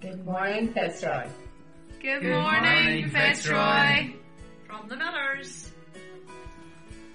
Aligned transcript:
Good 0.00 0.24
morning, 0.24 0.72
Fitzroy. 0.72 1.26
Good, 2.00 2.22
Good 2.22 2.32
morning, 2.32 2.62
morning, 2.62 3.10
Fitzroy. 3.10 4.12
From 4.66 4.88
the 4.88 4.96
Millers. 4.96 5.72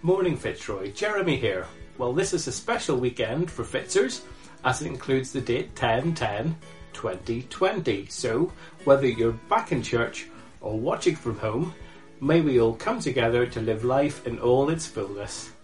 Morning 0.04 0.38
Fitzroy, 0.38 0.92
Jeremy 0.92 1.36
here. 1.36 1.66
Well, 1.98 2.14
this 2.14 2.32
is 2.32 2.46
a 2.46 2.52
special 2.52 2.98
weekend 2.98 3.50
for 3.50 3.64
Fitzers 3.64 4.22
as 4.64 4.84
it 4.84 4.88
includes 4.88 5.32
the 5.32 5.42
date 5.42 5.76
10 5.76 6.14
10 6.14 6.56
2020. 6.94 8.06
So, 8.06 8.54
whether 8.84 9.08
you're 9.08 9.32
back 9.50 9.72
in 9.72 9.82
church 9.82 10.28
or 10.62 10.78
watching 10.78 11.16
from 11.16 11.40
home, 11.40 11.74
may 12.22 12.42
we 12.42 12.62
all 12.62 12.76
come 12.76 13.00
together 13.00 13.48
to 13.48 13.62
live 13.62 13.84
life 13.84 14.28
in 14.28 14.38
all 14.38 14.70
its 14.70 14.86
fullness. 14.86 15.55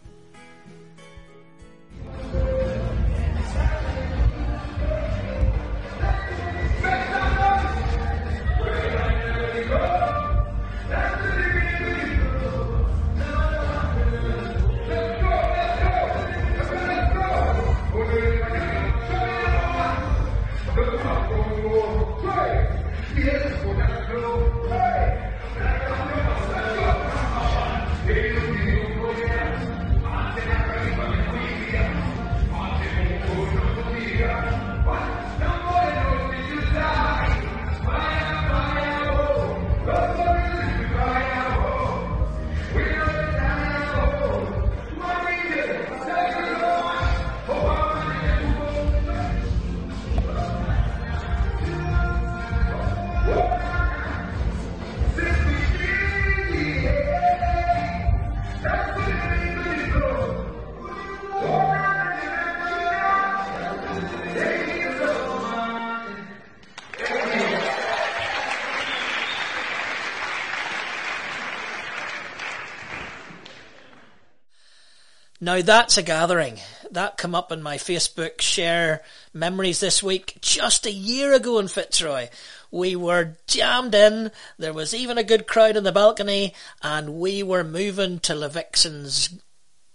Now 75.52 75.62
that's 75.62 75.98
a 75.98 76.02
gathering. 76.02 76.60
That 76.92 77.18
come 77.18 77.36
up 77.36 77.52
in 77.52 77.62
my 77.62 77.76
Facebook 77.76 78.40
share 78.40 79.02
memories 79.34 79.82
this 79.82 80.02
week. 80.02 80.38
Just 80.40 80.86
a 80.86 80.94
year 80.94 81.34
ago 81.34 81.60
in 81.60 81.68
Fitzroy, 81.68 82.30
we 82.72 82.96
were 82.96 83.36
jammed 83.48 83.94
in. 83.94 84.32
There 84.58 84.72
was 84.72 84.94
even 84.94 85.18
a 85.18 85.26
good 85.26 85.48
crowd 85.48 85.76
in 85.76 85.84
the 85.84 85.92
balcony, 85.92 86.54
and 86.82 87.16
we 87.20 87.44
were 87.44 87.66
moving 87.66 88.20
to 88.20 88.34
Levixone's 88.34 89.42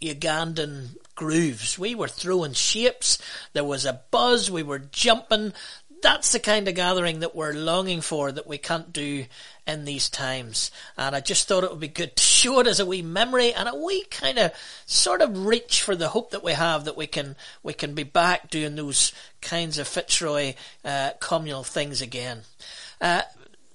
Ugandan 0.02 0.98
grooves. 1.14 1.78
We 1.78 1.94
were 1.94 2.06
throwing 2.06 2.52
shapes. 2.52 3.16
There 3.54 3.64
was 3.64 3.86
a 3.86 4.02
buzz. 4.10 4.50
We 4.50 4.62
were 4.62 4.80
jumping. 4.80 5.54
That's 6.02 6.32
the 6.32 6.40
kind 6.40 6.68
of 6.68 6.74
gathering 6.74 7.20
that 7.20 7.34
we're 7.34 7.52
longing 7.52 8.00
for 8.00 8.30
that 8.30 8.46
we 8.46 8.58
can't 8.58 8.92
do 8.92 9.26
in 9.66 9.84
these 9.84 10.08
times. 10.08 10.70
And 10.96 11.16
I 11.16 11.20
just 11.20 11.48
thought 11.48 11.64
it 11.64 11.70
would 11.70 11.80
be 11.80 11.88
good 11.88 12.16
to 12.16 12.22
show 12.22 12.60
it 12.60 12.66
as 12.66 12.80
a 12.80 12.86
wee 12.86 13.02
memory 13.02 13.52
and 13.52 13.68
a 13.68 13.74
wee 13.74 14.04
kind 14.10 14.38
of 14.38 14.52
sort 14.84 15.22
of 15.22 15.46
reach 15.46 15.82
for 15.82 15.96
the 15.96 16.08
hope 16.08 16.30
that 16.30 16.44
we 16.44 16.52
have 16.52 16.84
that 16.84 16.96
we 16.96 17.06
can 17.06 17.34
we 17.62 17.72
can 17.72 17.94
be 17.94 18.02
back 18.02 18.50
doing 18.50 18.76
those 18.76 19.12
kinds 19.40 19.78
of 19.78 19.88
Fitzroy 19.88 20.54
uh, 20.84 21.10
communal 21.18 21.64
things 21.64 22.02
again. 22.02 22.42
Uh, 23.00 23.22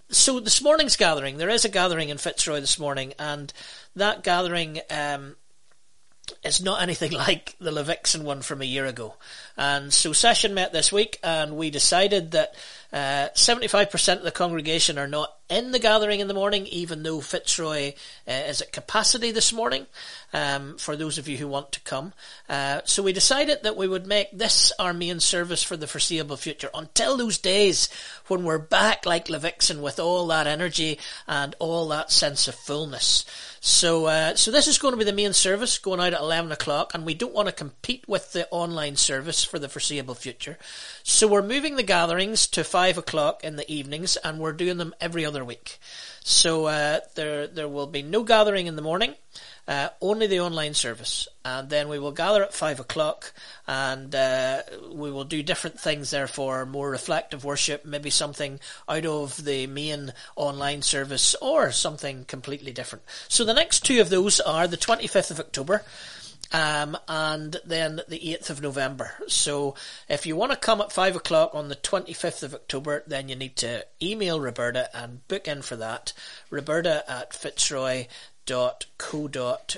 so 0.09 0.39
this 0.39 0.61
morning's 0.61 0.97
gathering, 0.97 1.37
there 1.37 1.49
is 1.49 1.65
a 1.65 1.69
gathering 1.69 2.09
in 2.09 2.17
Fitzroy 2.17 2.59
this 2.59 2.77
morning, 2.77 3.13
and 3.17 3.51
that 3.95 4.23
gathering 4.23 4.81
um, 4.89 5.35
is 6.43 6.61
not 6.61 6.81
anything 6.81 7.11
like 7.27 7.55
the 7.59 7.71
Levixone 7.71 8.23
one 8.23 8.41
from 8.41 8.61
a 8.61 8.65
year 8.65 8.85
ago. 8.85 9.15
And 9.57 9.93
so 9.93 10.13
session 10.13 10.53
met 10.53 10.73
this 10.73 10.91
week, 10.91 11.19
and 11.23 11.57
we 11.57 11.69
decided 11.69 12.31
that 12.31 12.55
uh, 12.93 13.29
75% 13.35 14.17
of 14.17 14.23
the 14.23 14.31
congregation 14.31 14.97
are 14.97 15.07
not 15.07 15.33
in 15.51 15.71
the 15.71 15.79
gathering 15.79 16.21
in 16.21 16.29
the 16.29 16.33
morning, 16.33 16.65
even 16.67 17.03
though 17.03 17.19
Fitzroy 17.19 17.93
uh, 18.27 18.31
is 18.31 18.61
at 18.61 18.71
capacity 18.71 19.31
this 19.31 19.51
morning, 19.51 19.85
um, 20.33 20.77
for 20.77 20.95
those 20.95 21.17
of 21.17 21.27
you 21.27 21.37
who 21.37 21.47
want 21.47 21.73
to 21.73 21.81
come. 21.81 22.13
Uh, 22.47 22.79
so 22.85 23.03
we 23.03 23.11
decided 23.11 23.61
that 23.63 23.75
we 23.75 23.87
would 23.87 24.07
make 24.07 24.31
this 24.31 24.71
our 24.79 24.93
main 24.93 25.19
service 25.19 25.61
for 25.61 25.75
the 25.75 25.87
foreseeable 25.87 26.37
future 26.37 26.69
until 26.73 27.17
those 27.17 27.37
days 27.37 27.89
when 28.27 28.45
we're 28.45 28.57
back 28.57 29.05
like 29.05 29.27
Levixone 29.27 29.81
with 29.81 29.99
all 29.99 30.25
that 30.27 30.47
energy 30.47 30.97
and 31.27 31.53
all 31.59 31.87
that 31.89 32.11
sense 32.11 32.47
of 32.47 32.55
fullness. 32.55 33.25
So, 33.63 34.07
uh, 34.07 34.35
so 34.35 34.49
this 34.49 34.67
is 34.67 34.79
going 34.79 34.93
to 34.93 34.97
be 34.97 35.03
the 35.03 35.13
main 35.13 35.33
service 35.33 35.77
going 35.77 35.99
out 35.99 36.15
at 36.15 36.19
11 36.19 36.51
o'clock, 36.51 36.95
and 36.95 37.05
we 37.05 37.13
don't 37.13 37.35
want 37.35 37.47
to 37.47 37.53
compete 37.53 38.03
with 38.07 38.33
the 38.33 38.47
online 38.49 38.95
service 38.95 39.43
for 39.43 39.59
the 39.59 39.69
foreseeable 39.69 40.15
future. 40.15 40.57
So 41.03 41.27
we're 41.27 41.43
moving 41.43 41.75
the 41.75 41.83
gatherings 41.83 42.47
to 42.47 42.63
5 42.63 42.97
o'clock 42.97 43.43
in 43.43 43.57
the 43.57 43.71
evenings, 43.71 44.17
and 44.17 44.39
we're 44.39 44.53
doing 44.53 44.77
them 44.77 44.95
every 44.99 45.25
other 45.25 45.40
week. 45.45 45.79
So 46.23 46.65
uh, 46.65 46.99
there 47.15 47.47
there 47.47 47.67
will 47.67 47.87
be 47.87 48.03
no 48.03 48.23
gathering 48.23 48.67
in 48.67 48.75
the 48.75 48.81
morning, 48.81 49.15
uh, 49.67 49.89
only 49.99 50.27
the 50.27 50.39
online 50.39 50.73
service, 50.75 51.27
and 51.43 51.69
then 51.69 51.89
we 51.89 51.97
will 51.97 52.11
gather 52.11 52.43
at 52.43 52.53
five 52.53 52.79
o'clock, 52.79 53.33
and 53.65 54.13
uh, 54.13 54.61
we 54.93 55.09
will 55.09 55.23
do 55.23 55.41
different 55.41 55.79
things. 55.79 56.11
Therefore, 56.11 56.65
more 56.65 56.91
reflective 56.91 57.43
worship, 57.43 57.85
maybe 57.85 58.11
something 58.11 58.59
out 58.87 59.05
of 59.05 59.43
the 59.43 59.65
main 59.65 60.13
online 60.35 60.83
service, 60.83 61.35
or 61.41 61.71
something 61.71 62.25
completely 62.25 62.71
different. 62.71 63.03
So 63.27 63.43
the 63.43 63.53
next 63.53 63.83
two 63.83 63.99
of 63.99 64.09
those 64.09 64.39
are 64.39 64.67
the 64.67 64.77
twenty 64.77 65.07
fifth 65.07 65.31
of 65.31 65.39
October. 65.39 65.83
Um, 66.53 66.97
and 67.07 67.55
then 67.65 68.01
the 68.09 68.19
8th 68.19 68.49
of 68.49 68.61
November. 68.61 69.13
So 69.27 69.75
if 70.09 70.25
you 70.25 70.35
want 70.35 70.51
to 70.51 70.57
come 70.57 70.81
at 70.81 70.91
5 70.91 71.15
o'clock 71.15 71.55
on 71.55 71.69
the 71.69 71.75
25th 71.75 72.43
of 72.43 72.53
October, 72.53 73.03
then 73.07 73.29
you 73.29 73.35
need 73.37 73.55
to 73.57 73.85
email 74.01 74.39
Roberta 74.39 74.89
and 74.93 75.25
book 75.29 75.47
in 75.47 75.61
for 75.61 75.77
that. 75.77 76.11
Roberta 76.49 77.09
at 77.09 77.33
Fitzroy 77.33 78.07
fitzroy.co.uk 78.45 79.73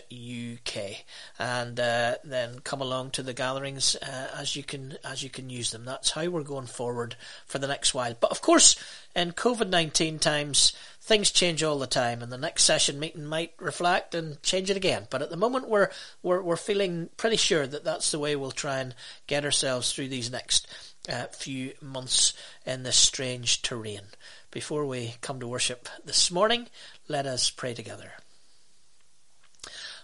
and 1.39 1.79
uh, 1.79 2.15
then 2.23 2.59
come 2.59 2.81
along 2.81 3.11
to 3.11 3.23
the 3.23 3.33
gatherings 3.33 3.95
uh, 3.97 4.29
as 4.37 4.55
you 4.55 4.63
can 4.63 4.97
as 5.03 5.21
you 5.23 5.29
can 5.29 5.49
use 5.49 5.71
them. 5.71 5.85
That's 5.85 6.11
how 6.11 6.27
we're 6.29 6.43
going 6.43 6.67
forward 6.67 7.15
for 7.45 7.59
the 7.59 7.67
next 7.67 7.93
while. 7.93 8.15
But 8.19 8.31
of 8.31 8.41
course, 8.41 8.75
in 9.15 9.31
COVID 9.31 9.69
nineteen 9.69 10.19
times, 10.19 10.73
things 11.03 11.31
change 11.31 11.61
all 11.61 11.79
the 11.79 11.85
time, 11.85 12.21
and 12.21 12.31
the 12.31 12.37
next 12.37 12.63
session 12.63 12.97
meeting 12.97 13.25
might 13.25 13.53
reflect 13.59 14.15
and 14.15 14.41
change 14.41 14.69
it 14.69 14.77
again. 14.77 15.05
But 15.09 15.21
at 15.21 15.29
the 15.29 15.37
moment, 15.37 15.67
we're 15.67 15.89
we're 16.21 16.41
we're 16.41 16.55
feeling 16.55 17.09
pretty 17.17 17.35
sure 17.35 17.67
that 17.67 17.83
that's 17.83 18.11
the 18.11 18.19
way 18.19 18.35
we'll 18.35 18.51
try 18.51 18.79
and 18.79 18.95
get 19.27 19.43
ourselves 19.43 19.91
through 19.91 20.07
these 20.07 20.31
next 20.31 20.65
uh, 21.09 21.25
few 21.25 21.73
months 21.81 22.33
in 22.65 22.83
this 22.83 22.95
strange 22.95 23.61
terrain. 23.61 24.01
Before 24.49 24.85
we 24.85 25.15
come 25.19 25.41
to 25.41 25.47
worship 25.47 25.89
this 26.05 26.31
morning, 26.31 26.67
let 27.09 27.25
us 27.25 27.49
pray 27.49 27.73
together. 27.73 28.13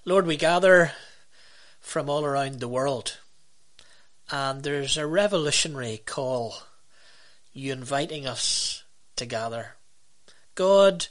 Lord, 0.03 0.27
we 0.27 0.35
gather 0.35 0.91
from 1.79 2.09
all 2.09 2.25
around 2.25 2.59
the 2.59 2.67
world, 2.67 3.19
and 4.29 4.63
there's 4.63 4.97
a 4.97 5.07
revolutionary 5.07 6.01
call. 6.05 6.55
You 7.53 7.71
inviting 7.71 8.27
us 8.27 8.83
to 9.15 9.25
gather. 9.25 9.75
God, 10.59 11.07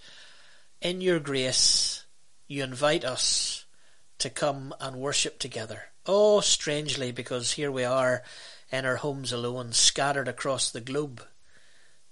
in 0.82 1.00
your 1.00 1.18
grace, 1.18 2.04
you 2.48 2.62
invite 2.62 3.02
us 3.02 3.64
to 4.18 4.28
come 4.28 4.74
and 4.78 4.96
worship 4.96 5.38
together. 5.38 5.84
Oh, 6.04 6.40
strangely, 6.40 7.12
because 7.12 7.52
here 7.52 7.72
we 7.72 7.82
are 7.82 8.22
in 8.70 8.84
our 8.84 8.96
homes 8.96 9.32
alone, 9.32 9.72
scattered 9.72 10.28
across 10.28 10.70
the 10.70 10.82
globe, 10.82 11.22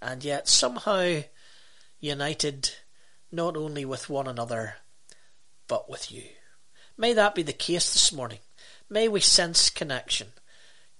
and 0.00 0.24
yet 0.24 0.48
somehow 0.48 1.24
united 2.00 2.70
not 3.30 3.54
only 3.54 3.84
with 3.84 4.08
one 4.08 4.26
another, 4.26 4.76
but 5.68 5.90
with 5.90 6.10
you. 6.10 6.22
May 6.96 7.12
that 7.12 7.34
be 7.34 7.42
the 7.42 7.52
case 7.52 7.92
this 7.92 8.14
morning. 8.14 8.38
May 8.88 9.08
we 9.08 9.20
sense 9.20 9.68
connection. 9.68 10.28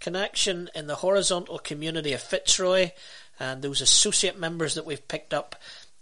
Connection 0.01 0.69
in 0.75 0.87
the 0.87 0.97
horizontal 0.97 1.59
community 1.59 2.13
of 2.13 2.21
Fitzroy 2.21 2.91
and 3.41 3.63
those 3.63 3.81
associate 3.81 4.39
members 4.39 4.75
that 4.75 4.85
we've 4.85 5.09
picked 5.09 5.33
up 5.33 5.57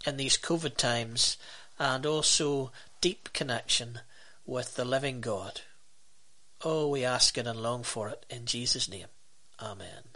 in 0.05 0.17
these 0.17 0.37
COVID 0.37 0.77
times, 0.77 1.37
and 1.79 2.05
also 2.05 2.71
deep 3.01 3.33
connection 3.33 3.99
with 4.45 4.75
the 4.75 4.85
living 4.85 5.21
God. 5.21 5.61
Oh, 6.63 6.87
we 6.89 7.03
ask 7.03 7.37
it 7.37 7.47
and 7.47 7.61
long 7.61 7.83
for 7.83 8.09
it 8.09 8.25
in 8.29 8.45
Jesus' 8.45 8.89
name. 8.89 9.07
Amen. 9.61 10.14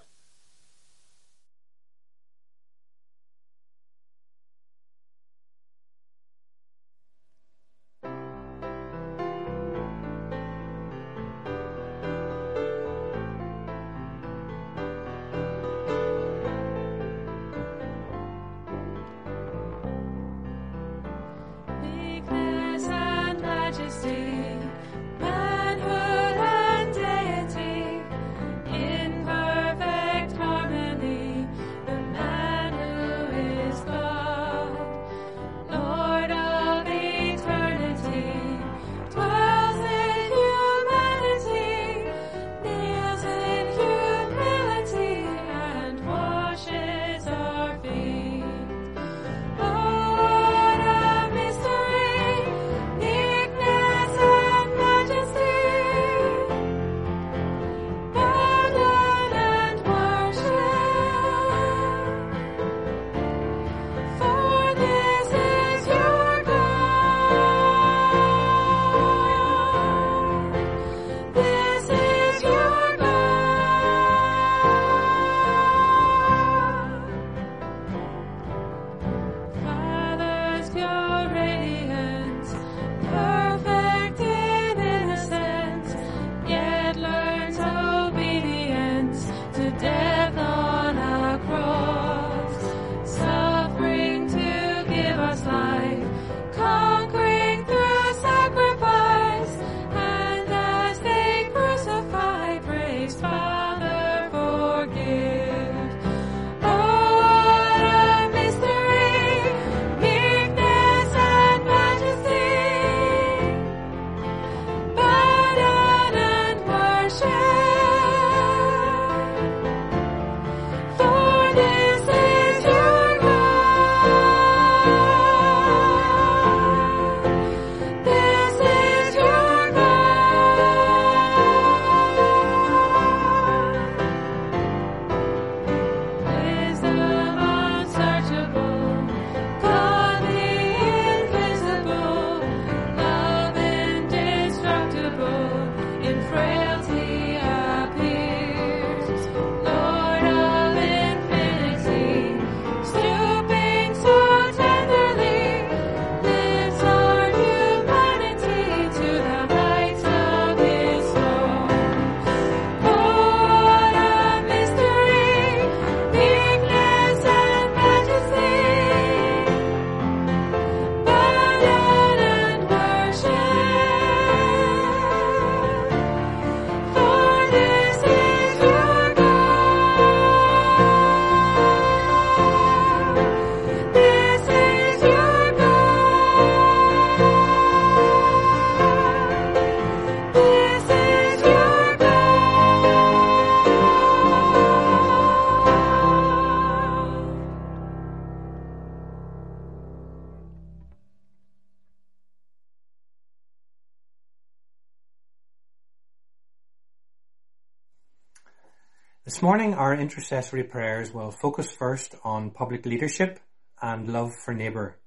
This 209.30 209.44
morning, 209.44 209.76
our 209.76 209.94
intercessory 209.94 210.64
prayers 210.64 211.14
will 211.14 211.30
focus 211.30 211.70
first 211.70 212.16
on 212.24 212.50
public 212.50 212.88
leadership 212.88 213.40
and 213.80 214.12
love 214.12 214.34
for 214.34 214.56
neighbour. 214.56 214.98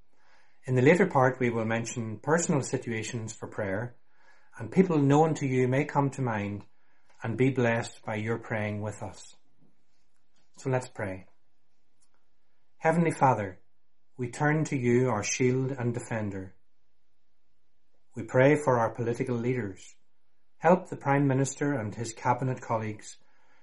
In 0.64 0.76
the 0.76 0.80
later 0.80 1.06
part, 1.06 1.40
we 1.40 1.50
will 1.50 1.64
mention 1.64 2.20
personal 2.22 2.62
situations 2.62 3.32
for 3.32 3.48
prayer, 3.48 3.96
and 4.56 4.70
people 4.70 4.98
known 4.98 5.34
to 5.34 5.46
you 5.48 5.66
may 5.66 5.84
come 5.84 6.08
to 6.10 6.22
mind 6.22 6.62
and 7.24 7.36
be 7.36 7.50
blessed 7.50 8.04
by 8.06 8.14
your 8.14 8.38
praying 8.38 8.80
with 8.80 9.02
us. 9.02 9.34
So 10.56 10.70
let's 10.70 10.86
pray. 10.86 11.26
Heavenly 12.78 13.10
Father, 13.10 13.58
we 14.16 14.30
turn 14.30 14.62
to 14.66 14.76
you, 14.76 15.10
our 15.10 15.24
shield 15.24 15.72
and 15.72 15.92
defender. 15.92 16.54
We 18.14 18.22
pray 18.22 18.54
for 18.54 18.78
our 18.78 18.90
political 18.90 19.34
leaders. 19.34 19.96
Help 20.58 20.90
the 20.90 20.96
Prime 20.96 21.26
Minister 21.26 21.72
and 21.72 21.92
his 21.92 22.12
cabinet 22.12 22.60
colleagues 22.60 23.16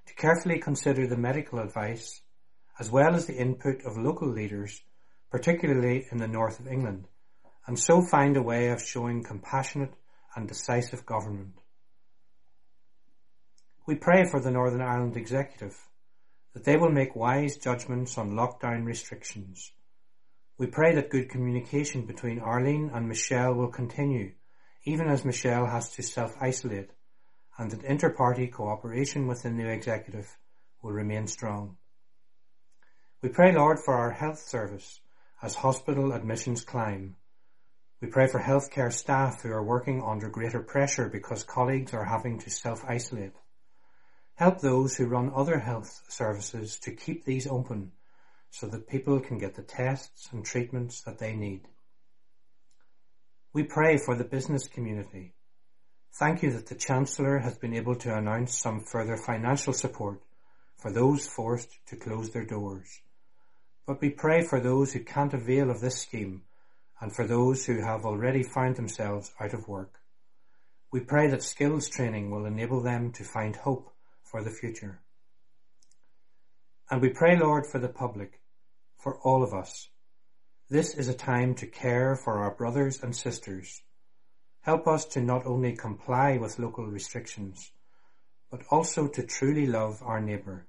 to 0.10 0.16
carefully 0.16 0.58
consider 0.58 1.06
the 1.06 1.16
medical 1.16 1.60
advice 1.60 2.22
as 2.80 2.90
well 2.90 3.14
as 3.14 3.28
the 3.28 3.38
input 3.38 3.86
of 3.86 3.96
local 3.96 4.28
leaders, 4.28 4.82
particularly 5.30 6.08
in 6.12 6.18
the 6.18 6.28
north 6.28 6.60
of 6.60 6.68
England, 6.68 7.08
and 7.68 7.78
so 7.78 8.02
find 8.02 8.36
a 8.36 8.42
way 8.42 8.70
of 8.70 8.82
showing 8.82 9.24
compassionate 9.24 9.94
and 10.36 10.48
decisive 10.48 11.06
government. 11.06 11.54
We 13.86 13.96
pray 13.96 14.24
for 14.26 14.40
the 14.40 14.50
Northern 14.50 14.82
Ireland 14.82 15.16
Executive 15.16 15.78
that 16.54 16.64
they 16.64 16.78
will 16.78 16.92
make 16.92 17.16
wise 17.16 17.58
judgments 17.58 18.18
on 18.18 18.32
lockdown 18.32 18.86
restrictions. 18.86 19.72
We 20.58 20.66
pray 20.68 20.96
that 20.96 21.12
good 21.12 21.30
communication 21.30 22.08
between 22.08 22.40
Arlene 22.40 22.90
and 22.92 23.08
Michelle 23.08 23.54
will 23.54 23.70
continue, 23.70 24.32
even 24.86 25.08
as 25.08 25.24
Michelle 25.24 25.68
has 25.68 25.92
to 25.92 26.02
self-isolate 26.02 26.90
and 27.60 27.70
that 27.72 27.84
inter-party 27.84 28.48
cooperation 28.48 29.28
within 29.28 29.58
the 29.58 29.64
new 29.64 29.70
executive 29.70 30.38
will 30.82 30.94
remain 30.94 31.28
strong. 31.28 31.76
We 33.22 33.28
pray, 33.28 33.54
Lord, 33.54 33.80
for 33.80 33.96
our 33.96 34.12
health 34.12 34.40
service 34.40 35.02
as 35.42 35.56
hospital 35.56 36.14
admissions 36.14 36.64
climb. 36.64 37.18
We 38.02 38.08
pray 38.08 38.28
for 38.28 38.40
healthcare 38.40 38.94
staff 38.94 39.42
who 39.42 39.52
are 39.52 39.64
working 39.64 40.02
under 40.02 40.30
greater 40.30 40.62
pressure 40.62 41.10
because 41.10 41.44
colleagues 41.44 41.94
are 41.94 42.06
having 42.06 42.40
to 42.40 42.50
self-isolate. 42.50 43.34
Help 44.36 44.62
those 44.62 44.96
who 44.96 45.08
run 45.08 45.34
other 45.36 45.60
health 45.60 46.04
services 46.08 46.80
to 46.80 46.96
keep 46.96 47.26
these 47.26 47.46
open 47.46 47.92
so 48.52 48.68
that 48.68 48.88
people 48.88 49.20
can 49.20 49.38
get 49.38 49.56
the 49.56 49.64
tests 49.64 50.30
and 50.32 50.46
treatments 50.46 51.02
that 51.02 51.20
they 51.20 51.36
need. 51.36 51.68
We 53.52 53.64
pray 53.64 53.98
for 53.98 54.16
the 54.16 54.24
business 54.24 54.70
community 54.70 55.34
Thank 56.12 56.44
you 56.44 56.52
that 56.52 56.68
the 56.68 56.76
Chancellor 56.76 57.40
has 57.40 57.58
been 57.58 57.74
able 57.74 57.96
to 57.96 58.16
announce 58.16 58.58
some 58.58 58.82
further 58.82 59.16
financial 59.16 59.74
support 59.74 60.22
for 60.76 60.92
those 60.92 61.28
forced 61.28 61.70
to 61.88 61.96
close 61.96 62.32
their 62.32 62.46
doors. 62.46 63.02
But 63.86 64.02
we 64.02 64.10
pray 64.10 64.44
for 64.44 64.60
those 64.60 64.94
who 64.94 65.00
can't 65.04 65.34
avail 65.34 65.70
of 65.70 65.82
this 65.82 66.02
scheme 66.02 66.44
and 67.00 67.16
for 67.16 67.26
those 67.26 67.66
who 67.66 67.82
have 67.82 68.06
already 68.06 68.44
found 68.44 68.76
themselves 68.76 69.32
out 69.40 69.54
of 69.54 69.68
work. 69.68 70.00
We 70.92 71.00
pray 71.00 71.28
that 71.28 71.44
skills 71.44 71.88
training 71.88 72.32
will 72.32 72.46
enable 72.46 72.82
them 72.82 73.12
to 73.14 73.24
find 73.24 73.56
hope 73.56 73.90
for 74.24 74.44
the 74.44 74.52
future. 74.52 75.00
And 76.90 77.02
we 77.02 77.10
pray, 77.10 77.38
Lord, 77.38 77.66
for 77.68 77.80
the 77.80 77.88
public, 77.88 78.42
for 78.98 79.20
all 79.20 79.44
of 79.44 79.54
us. 79.54 79.90
This 80.70 80.94
is 80.96 81.08
a 81.08 81.14
time 81.14 81.56
to 81.56 81.68
care 81.68 82.16
for 82.16 82.40
our 82.40 82.54
brothers 82.54 83.02
and 83.02 83.16
sisters 83.16 83.84
Help 84.70 84.88
us 84.88 85.04
to 85.04 85.20
not 85.20 85.48
only 85.48 85.76
comply 85.76 86.38
with 86.38 86.60
local 86.60 86.86
restrictions, 86.86 87.72
but 88.52 88.62
also 88.70 89.08
to 89.08 89.24
truly 89.24 89.66
love 89.66 90.04
our 90.04 90.22
neighbour. 90.22 90.68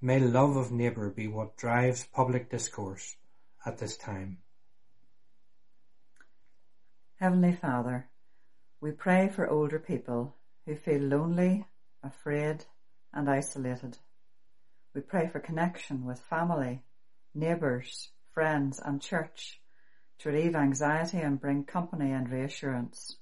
May 0.00 0.18
love 0.18 0.56
of 0.56 0.72
neighbour 0.72 1.10
be 1.10 1.28
what 1.28 1.58
drives 1.58 2.06
public 2.06 2.48
discourse 2.48 3.16
at 3.66 3.76
this 3.76 3.98
time. 3.98 4.38
Heavenly 7.16 7.52
Father, 7.52 8.08
we 8.80 8.92
pray 8.92 9.28
for 9.28 9.46
older 9.46 9.78
people 9.78 10.34
who 10.64 10.74
feel 10.74 11.02
lonely, 11.02 11.66
afraid, 12.02 12.64
and 13.12 13.28
isolated. 13.28 13.98
We 14.94 15.02
pray 15.02 15.28
for 15.28 15.38
connection 15.38 16.06
with 16.06 16.18
family, 16.18 16.80
neighbours, 17.34 18.08
friends, 18.32 18.80
and 18.82 19.02
church 19.02 19.60
to 20.22 20.28
relieve 20.28 20.54
anxiety 20.54 21.18
and 21.18 21.40
bring 21.40 21.64
company 21.64 22.12
and 22.12 22.30
reassurance. 22.30 23.16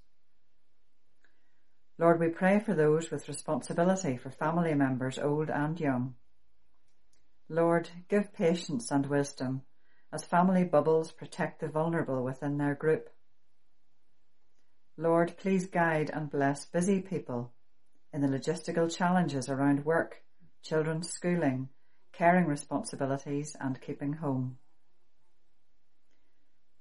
Lord, 1.99 2.21
we 2.21 2.29
pray 2.29 2.61
for 2.61 2.75
those 2.75 3.11
with 3.11 3.29
responsibility 3.29 4.17
for 4.17 4.31
family 4.31 4.75
members, 4.75 5.19
old 5.19 5.49
and 5.51 5.79
young. 5.81 6.15
Lord, 7.49 7.89
give 8.09 8.35
patience 8.35 8.91
and 8.91 9.07
wisdom 9.07 9.63
as 10.13 10.25
family 10.25 10.65
bubbles 10.65 11.13
protect 11.13 11.61
the 11.61 11.69
vulnerable 11.69 12.23
within 12.23 12.59
their 12.59 12.75
group. 12.75 13.09
Lord, 14.97 15.37
please 15.39 15.67
guide 15.67 16.11
and 16.13 16.31
bless 16.31 16.67
busy 16.67 17.01
people 17.01 17.53
in 18.13 18.21
the 18.21 18.29
logistical 18.29 18.95
challenges 18.95 19.49
around 19.49 19.85
work, 19.85 20.23
children's 20.63 21.11
schooling, 21.11 21.69
caring 22.13 22.47
responsibilities 22.47 23.57
and 23.59 23.81
keeping 23.81 24.15
home. 24.15 24.59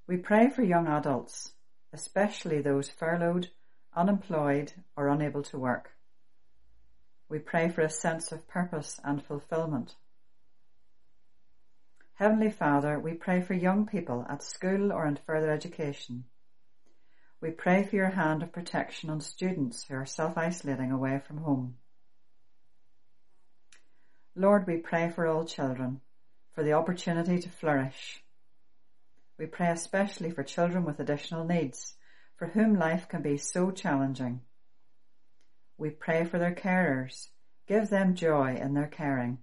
We 0.09 0.17
pray 0.17 0.49
for 0.49 0.63
young 0.63 0.87
adults, 0.87 1.53
especially 1.93 2.63
those 2.63 2.89
furloughed, 2.89 3.49
unemployed, 3.95 4.73
or 4.97 5.07
unable 5.07 5.43
to 5.43 5.59
work. 5.59 5.91
We 7.29 7.37
pray 7.37 7.69
for 7.69 7.81
a 7.81 7.91
sense 7.91 8.31
of 8.31 8.47
purpose 8.47 8.99
and 9.03 9.23
fulfillment. 9.23 9.93
Heavenly 12.15 12.49
Father, 12.49 12.99
we 12.99 13.13
pray 13.13 13.41
for 13.41 13.53
young 13.53 13.85
people 13.85 14.25
at 14.27 14.41
school 14.41 14.91
or 14.91 15.05
in 15.05 15.19
further 15.27 15.51
education. 15.51 16.23
We 17.39 17.51
pray 17.51 17.83
for 17.83 17.95
your 17.95 18.09
hand 18.09 18.41
of 18.41 18.51
protection 18.51 19.11
on 19.11 19.21
students 19.21 19.83
who 19.83 19.93
are 19.93 20.07
self-isolating 20.07 20.91
away 20.91 21.19
from 21.19 21.37
home. 21.37 21.75
Lord, 24.35 24.65
we 24.65 24.77
pray 24.77 25.11
for 25.11 25.27
all 25.27 25.45
children, 25.45 26.01
for 26.55 26.63
the 26.63 26.73
opportunity 26.73 27.37
to 27.37 27.49
flourish, 27.49 28.23
we 29.39 29.45
pray 29.45 29.69
especially 29.69 30.29
for 30.29 30.43
children 30.43 30.83
with 30.83 30.99
additional 30.99 31.45
needs, 31.45 31.95
for 32.35 32.47
whom 32.47 32.77
life 32.77 33.07
can 33.07 33.21
be 33.21 33.37
so 33.37 33.71
challenging. 33.71 34.41
We 35.77 35.91
pray 35.91 36.25
for 36.25 36.37
their 36.37 36.53
carers. 36.53 37.29
Give 37.65 37.89
them 37.89 38.15
joy 38.15 38.55
in 38.55 38.73
their 38.73 38.87
caring. 38.87 39.37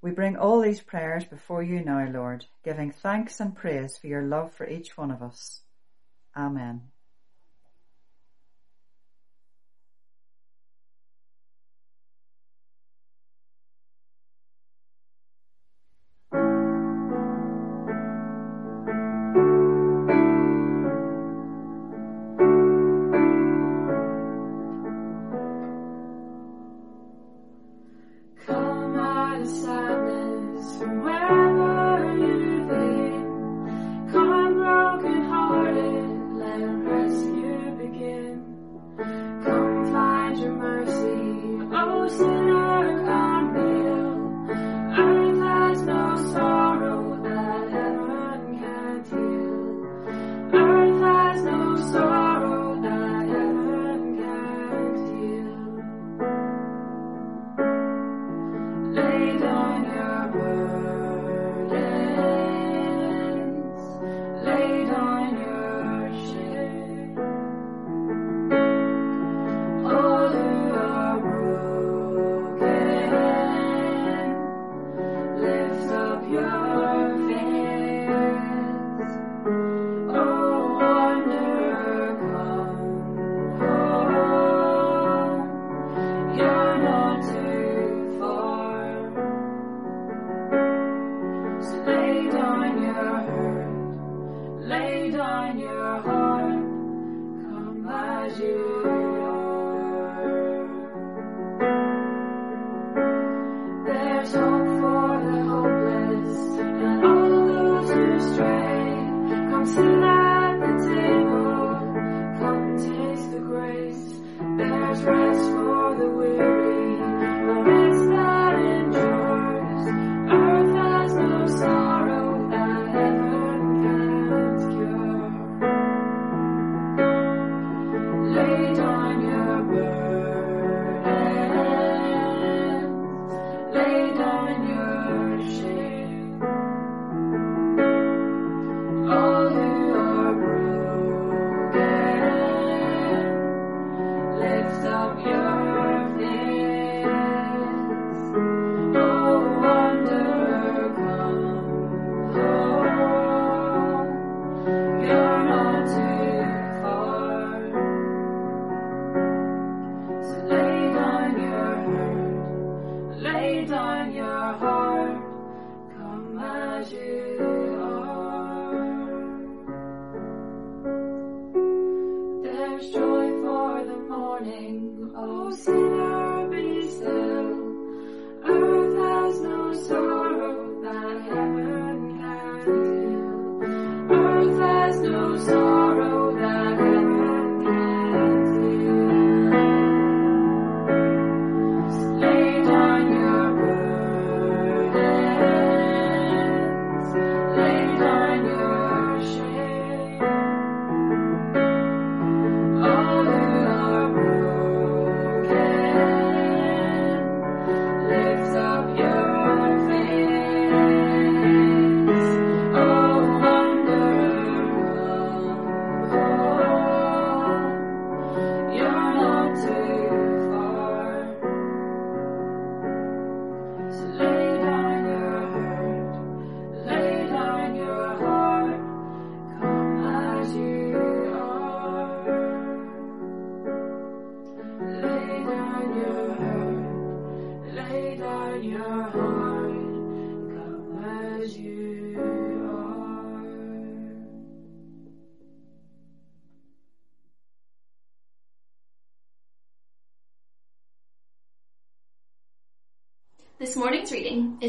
We 0.00 0.12
bring 0.12 0.36
all 0.36 0.60
these 0.60 0.80
prayers 0.80 1.24
before 1.24 1.62
you 1.62 1.84
now, 1.84 2.08
Lord, 2.08 2.46
giving 2.64 2.92
thanks 2.92 3.40
and 3.40 3.54
praise 3.54 3.98
for 3.98 4.06
your 4.06 4.22
love 4.22 4.54
for 4.54 4.68
each 4.68 4.96
one 4.96 5.10
of 5.10 5.22
us. 5.22 5.62
Amen. 6.36 6.82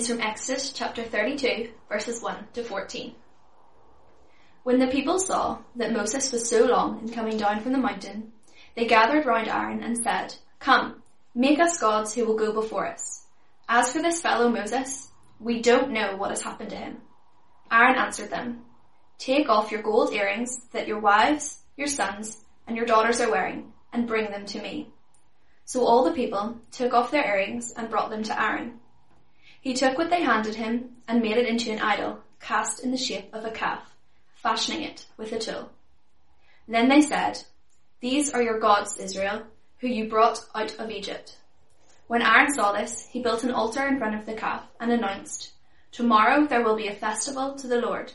Is 0.04 0.10
from 0.10 0.20
Exodus 0.20 0.74
chapter 0.74 1.02
32, 1.02 1.70
verses 1.88 2.22
1 2.22 2.48
to 2.56 2.62
14. 2.62 3.16
When 4.64 4.78
the 4.80 4.88
people 4.88 5.18
saw 5.18 5.60
that 5.78 5.94
Moses 5.94 6.30
was 6.34 6.50
so 6.50 6.66
long 6.66 7.00
in 7.00 7.14
coming 7.14 7.38
down 7.38 7.62
from 7.62 7.72
the 7.72 7.78
mountain, 7.78 8.34
they 8.76 8.86
gathered 8.86 9.26
round 9.26 9.48
Aaron 9.48 9.82
and 9.82 9.98
said, 9.98 10.36
Come, 10.60 11.04
make 11.34 11.58
us 11.58 11.80
gods 11.80 12.14
who 12.14 12.26
will 12.26 12.36
go 12.36 12.52
before 12.52 12.86
us. 12.86 13.24
As 13.70 13.94
for 13.94 14.02
this 14.02 14.22
fellow 14.22 14.50
Moses, 14.50 15.08
we 15.40 15.62
don't 15.62 15.92
know 15.92 16.18
what 16.18 16.32
has 16.32 16.42
happened 16.42 16.72
to 16.72 16.76
him. 16.76 16.98
Aaron 17.72 17.98
answered 17.98 18.30
them, 18.30 18.64
Take 19.20 19.48
off 19.48 19.72
your 19.72 19.84
gold 19.84 20.12
earrings 20.12 20.66
that 20.74 20.88
your 20.88 21.00
wives, 21.00 21.60
your 21.78 21.88
sons, 21.88 22.44
and 22.68 22.76
your 22.76 22.86
daughters 22.86 23.22
are 23.22 23.32
wearing, 23.32 23.72
and 23.94 24.06
bring 24.06 24.32
them 24.32 24.46
to 24.48 24.62
me. 24.62 24.90
So 25.64 25.86
all 25.86 26.04
the 26.04 26.12
people 26.12 26.58
took 26.74 26.94
off 26.94 27.12
their 27.12 27.26
earrings 27.26 27.72
and 27.72 27.90
brought 27.90 28.10
them 28.10 28.24
to 28.24 28.42
Aaron. 28.42 28.82
He 29.64 29.74
took 29.74 29.98
what 29.98 30.10
they 30.10 30.22
handed 30.22 30.56
him 30.56 30.98
and 31.08 31.22
made 31.22 31.38
it 31.38 31.48
into 31.48 31.72
an 31.72 31.80
idol 31.80 32.20
cast 32.42 32.84
in 32.84 32.92
the 32.92 32.98
shape 32.98 33.34
of 33.34 33.46
a 33.46 33.50
calf, 33.50 33.96
fashioning 34.36 34.84
it 34.84 35.06
with 35.16 35.32
a 35.32 35.40
tool. 35.40 35.72
Then 36.68 36.90
they 36.90 37.02
said, 37.02 37.42
These 38.02 38.30
are 38.32 38.42
your 38.42 38.60
gods, 38.60 38.98
Israel, 38.98 39.44
who 39.78 39.88
you 39.88 40.10
brought 40.10 40.42
out 40.54 40.78
of 40.80 40.92
Egypt. 40.92 41.38
When 42.08 42.22
Aaron 42.22 42.54
saw 42.54 42.74
this, 42.74 43.08
he 43.08 43.24
built 43.24 43.46
an 43.46 43.52
altar 43.52 43.88
in 43.88 44.00
front 44.00 44.16
of 44.16 44.26
the 44.26 44.34
calf 44.34 44.66
and 44.82 44.92
announced, 44.92 45.54
Tomorrow 45.94 46.48
there 46.48 46.62
will 46.62 46.76
be 46.76 46.90
a 46.90 46.94
festival 46.94 47.56
to 47.56 47.66
the 47.66 47.80
Lord. 47.80 48.12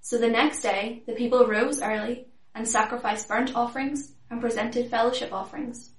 So 0.00 0.16
the 0.16 0.28
next 0.28 0.62
day 0.62 1.02
the 1.08 1.14
people 1.14 1.44
rose 1.48 1.82
early 1.82 2.28
and 2.54 2.68
sacrificed 2.68 3.26
burnt 3.26 3.56
offerings 3.56 4.12
and 4.30 4.40
presented 4.40 4.88
fellowship 4.88 5.32
offerings. 5.32 5.90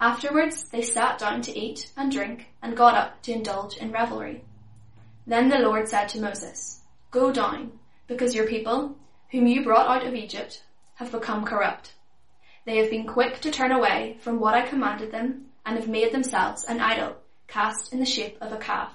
Afterwards 0.00 0.64
they 0.70 0.82
sat 0.82 1.18
down 1.18 1.42
to 1.42 1.58
eat 1.58 1.90
and 1.96 2.10
drink 2.10 2.48
and 2.62 2.76
got 2.76 2.94
up 2.94 3.22
to 3.22 3.32
indulge 3.32 3.76
in 3.76 3.92
revelry. 3.92 4.44
Then 5.26 5.48
the 5.48 5.58
Lord 5.58 5.88
said 5.88 6.08
to 6.10 6.20
Moses, 6.20 6.80
Go 7.10 7.32
down, 7.32 7.78
because 8.06 8.34
your 8.34 8.46
people, 8.46 8.96
whom 9.30 9.46
you 9.46 9.62
brought 9.62 9.86
out 9.86 10.06
of 10.06 10.14
Egypt, 10.14 10.62
have 10.96 11.12
become 11.12 11.44
corrupt. 11.44 11.92
They 12.66 12.78
have 12.78 12.90
been 12.90 13.06
quick 13.06 13.40
to 13.40 13.50
turn 13.50 13.72
away 13.72 14.18
from 14.20 14.40
what 14.40 14.54
I 14.54 14.66
commanded 14.66 15.12
them 15.12 15.46
and 15.64 15.76
have 15.76 15.88
made 15.88 16.12
themselves 16.12 16.64
an 16.64 16.80
idol 16.80 17.16
cast 17.46 17.92
in 17.92 18.00
the 18.00 18.06
shape 18.06 18.36
of 18.40 18.52
a 18.52 18.58
calf. 18.58 18.92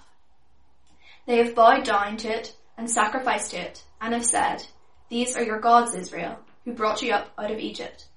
They 1.25 1.38
have 1.38 1.55
bowed 1.55 1.83
down 1.85 2.17
to 2.17 2.27
it 2.29 2.55
and 2.77 2.89
sacrificed 2.89 3.51
to 3.51 3.57
it 3.57 3.83
and 4.01 4.13
have 4.13 4.25
said, 4.25 4.65
These 5.09 5.35
are 5.38 5.43
your 5.43 5.59
gods, 5.59 5.93
Israel, 5.95 6.39
who 6.65 6.73
brought 6.73 7.01
you 7.01 7.13
up 7.13 7.31
out 7.38 7.51
of 7.51 7.59
Egypt. 7.59 8.08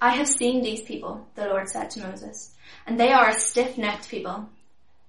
I 0.00 0.10
have 0.10 0.28
seen 0.28 0.62
these 0.62 0.82
people, 0.82 1.26
the 1.34 1.46
Lord 1.46 1.68
said 1.68 1.90
to 1.90 2.00
Moses, 2.06 2.54
and 2.86 2.98
they 3.00 3.12
are 3.12 3.30
a 3.30 3.38
stiff-necked 3.38 4.08
people. 4.08 4.48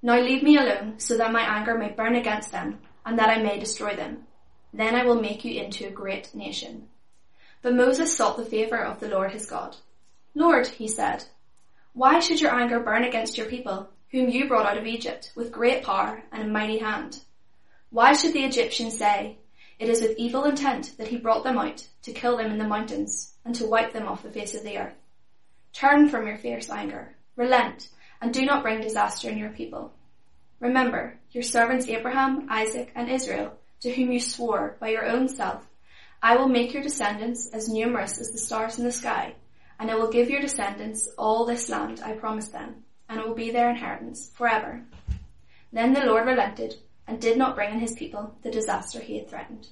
Now 0.02 0.19
leave 0.19 0.43
me 0.43 0.58
alone 0.58 1.00
so 1.00 1.17
that 1.17 1.32
my 1.32 1.41
anger 1.41 1.78
may 1.78 1.89
burn 1.89 2.15
against 2.15 2.52
them 2.52 2.80
and 3.06 3.19
that 3.19 3.30
I 3.30 3.41
may 3.41 3.60
destroy 3.60 3.95
them. 3.95 4.23
Then 4.73 4.95
I 4.95 5.04
will 5.06 5.21
make 5.21 5.43
you 5.43 5.62
into 5.62 5.88
a 5.88 5.91
great 5.91 6.34
nation. 6.34 6.88
But 7.62 7.76
Moses 7.76 8.15
sought 8.15 8.38
the 8.38 8.45
favour 8.45 8.78
of 8.78 9.00
the 9.00 9.10
Lord 9.10 9.32
his 9.32 9.45
God. 9.45 9.76
Lord, 10.36 10.67
he 10.67 10.88
said, 10.88 11.26
why 11.93 12.19
should 12.19 12.39
your 12.39 12.54
anger 12.54 12.80
burn 12.80 13.04
against 13.04 13.39
your 13.39 13.47
people, 13.47 13.89
whom 14.12 14.30
you 14.30 14.47
brought 14.47 14.67
out 14.67 14.78
of 14.78 14.86
Egypt 14.86 15.32
with 15.36 15.52
great 15.52 15.84
power 15.84 16.21
and 16.32 16.43
a 16.43 16.47
mighty 16.47 16.78
hand? 16.78 17.21
Why 17.89 18.13
should 18.13 18.34
the 18.34 18.43
Egyptians 18.43 18.97
say, 18.97 19.38
it 19.79 19.89
is 19.89 20.01
with 20.01 20.17
evil 20.17 20.43
intent 20.45 20.95
that 20.97 21.09
he 21.09 21.17
brought 21.17 21.43
them 21.43 21.57
out 21.57 21.87
to 22.03 22.11
kill 22.11 22.37
them 22.37 22.51
in 22.51 22.57
the 22.57 22.67
mountains 22.67 23.33
and 23.45 23.53
to 23.55 23.67
wipe 23.67 23.93
them 23.93 24.07
off 24.07 24.23
the 24.23 24.31
face 24.31 24.55
of 24.55 24.63
the 24.63 24.77
earth? 24.77 24.95
Turn 25.73 26.09
from 26.09 26.25
your 26.25 26.37
fierce 26.37 26.69
anger, 26.69 27.15
relent, 27.35 27.89
and 28.21 28.33
do 28.33 28.45
not 28.45 28.63
bring 28.63 28.81
disaster 28.81 29.29
on 29.29 29.37
your 29.37 29.51
people. 29.51 29.93
Remember 30.59 31.17
your 31.31 31.43
servants 31.43 31.87
Abraham, 31.87 32.47
Isaac, 32.49 32.91
and 32.95 33.09
Israel, 33.09 33.53
to 33.81 33.93
whom 33.93 34.11
you 34.11 34.19
swore 34.19 34.75
by 34.79 34.89
your 34.89 35.05
own 35.05 35.29
self, 35.29 35.63
I 36.21 36.35
will 36.35 36.47
make 36.47 36.73
your 36.73 36.81
descendants 36.81 37.47
as 37.53 37.69
numerous 37.69 38.19
as 38.19 38.31
the 38.31 38.39
stars 38.39 38.79
in 38.79 38.85
the 38.85 38.91
sky, 38.91 39.35
and 39.79 39.91
I 39.91 39.95
will 39.95 40.09
give 40.09 40.31
your 40.31 40.41
descendants 40.41 41.07
all 41.15 41.45
this 41.45 41.69
land 41.69 42.01
I 42.03 42.13
promised 42.13 42.51
them, 42.51 42.83
and 43.07 43.19
it 43.19 43.27
will 43.27 43.35
be 43.35 43.51
their 43.51 43.69
inheritance 43.69 44.31
forever. 44.33 44.81
Then 45.71 45.93
the 45.93 46.05
Lord 46.05 46.25
relented 46.25 46.77
and 47.08 47.22
did 47.22 47.38
not 47.38 47.56
bring 47.56 47.72
on 47.72 47.80
his 47.80 47.93
people 47.93 48.36
the 48.43 48.52
disaster 48.52 49.00
he 49.00 49.17
had 49.17 49.30
threatened. 49.30 49.67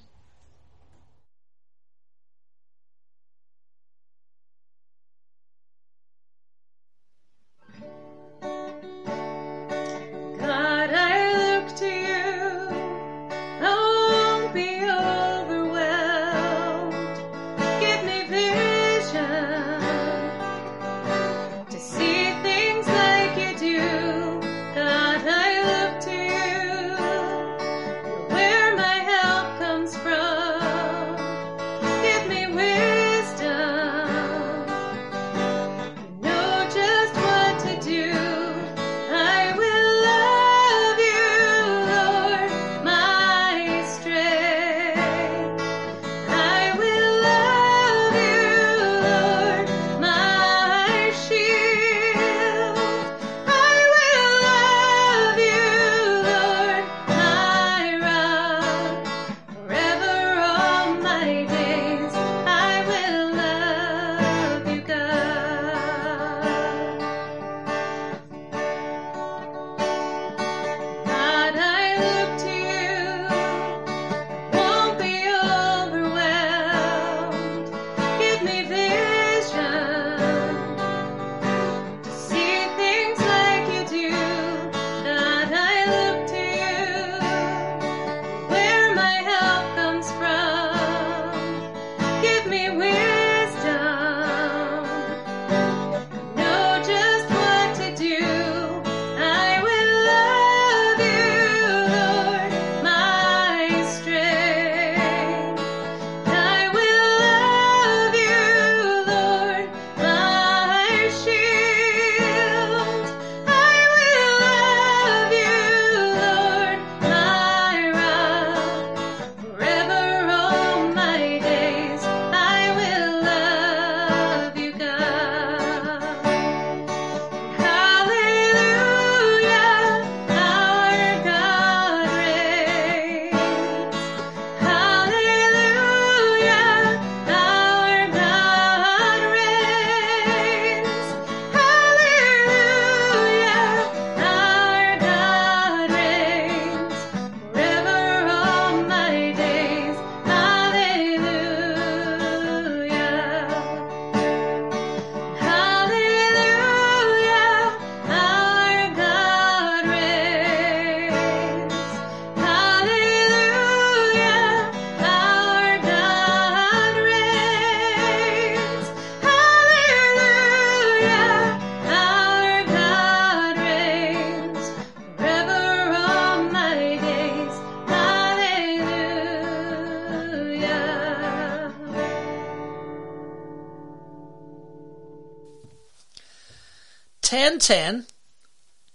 1010 187.56 188.06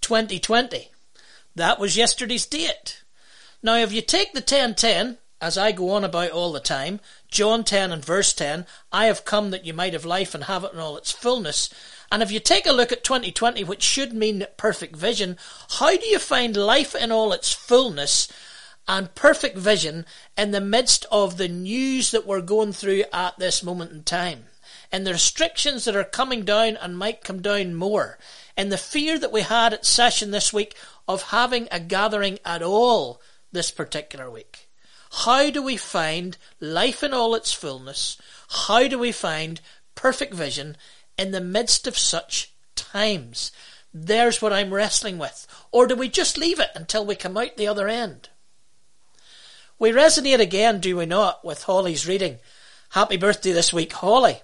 2020. 0.02 0.89
That 1.56 1.80
was 1.80 1.97
yesterday's 1.97 2.45
date. 2.45 3.04
Now, 3.63 3.76
if 3.76 3.91
you 3.91 4.02
take 4.02 4.34
the 4.34 4.39
1010, 4.39 5.17
as 5.39 5.58
I 5.58 5.71
go 5.71 5.91
on 5.91 6.04
about 6.04 6.32
all 6.32 6.52
the 6.52 6.60
time, 6.60 7.00
John 7.30 7.63
10 7.63 7.91
and 7.91 8.04
verse 8.04 8.34
10, 8.34 8.65
I 8.91 9.06
have 9.06 9.26
come 9.26 9.52
that 9.52 9.65
you 9.65 9.74
might 9.74 9.93
have 9.93 10.06
life 10.06 10.36
and 10.36 10.45
have 10.45 10.63
it 10.63 10.74
in 10.74 10.80
all 10.80 10.97
its 10.97 11.12
fullness. 11.12 11.69
And 12.12 12.21
if 12.21 12.32
you 12.32 12.39
take 12.39 12.65
a 12.65 12.74
look 12.74 12.91
at 12.91 13.04
2020, 13.04 13.63
which 13.63 13.84
should 13.84 14.13
mean 14.13 14.45
perfect 14.58 14.95
vision, 14.95 15.38
how 15.80 15.95
do 15.95 16.06
you 16.06 16.19
find 16.19 16.56
life 16.56 16.93
in 16.95 17.12
all 17.12 17.32
its 17.32 17.54
fullness 17.54 18.28
and 18.88 19.13
perfect 19.15 19.58
vision 19.58 20.06
in 20.38 20.52
the 20.52 20.62
midst 20.62 21.06
of 21.12 21.38
the 21.38 21.48
news 21.48 22.12
that 22.12 22.26
we're 22.26 22.41
going 22.41 22.74
through 22.74 23.04
at 23.13 23.38
this 23.38 23.63
moment 23.63 23.91
in 23.91 24.04
time? 24.04 24.46
And 24.91 25.06
the 25.06 25.13
restrictions 25.13 25.86
that 25.86 25.96
are 25.96 26.04
coming 26.04 26.44
down 26.44 26.78
and 26.78 26.98
might 26.98 27.24
come 27.24 27.41
down 27.41 27.76
more. 27.76 28.17
And 28.58 28.72
the 28.72 28.78
fear 28.78 29.17
that 29.20 29.32
we 29.32 29.41
had 29.41 29.74
at 29.74 29.86
session 29.86 30.32
this 30.32 30.52
week 30.52 30.76
of 31.08 31.24
having 31.24 31.67
a 31.72 31.80
gathering 31.80 32.39
at 32.46 32.62
all 32.62 33.22
this 33.52 33.72
particular 33.72 34.30
week. 34.30 34.67
How 35.12 35.50
do 35.50 35.62
we 35.62 35.78
find 35.78 36.38
life 36.60 37.04
in 37.04 37.13
all 37.13 37.36
its 37.36 37.52
fullness? 37.52 38.17
How 38.50 38.88
do 38.88 38.98
we 38.98 39.12
find 39.12 39.60
perfect 39.94 40.34
vision 40.34 40.78
in 41.17 41.32
the 41.32 41.41
midst 41.41 41.86
of 41.86 41.98
such 41.98 42.52
times? 42.76 43.52
There's 43.94 44.41
what 44.41 44.54
I'm 44.54 44.74
wrestling 44.74 45.17
with. 45.17 45.48
Or 45.72 45.86
do 45.86 45.96
we 45.96 46.08
just 46.08 46.38
leave 46.38 46.60
it 46.60 46.72
until 46.76 47.06
we 47.06 47.15
come 47.15 47.38
out 47.38 47.58
the 47.58 47.67
other 47.67 47.88
end? 47.89 48.30
We 49.82 49.91
resonate 49.91 50.39
again, 50.39 50.80
do 50.80 50.98
we 50.98 51.08
not, 51.08 51.44
with 51.44 51.63
Holly's 51.63 52.08
reading. 52.08 52.38
Happy 52.89 53.17
birthday 53.17 53.52
this 53.52 53.74
week, 53.74 53.94
Holly. 53.94 54.44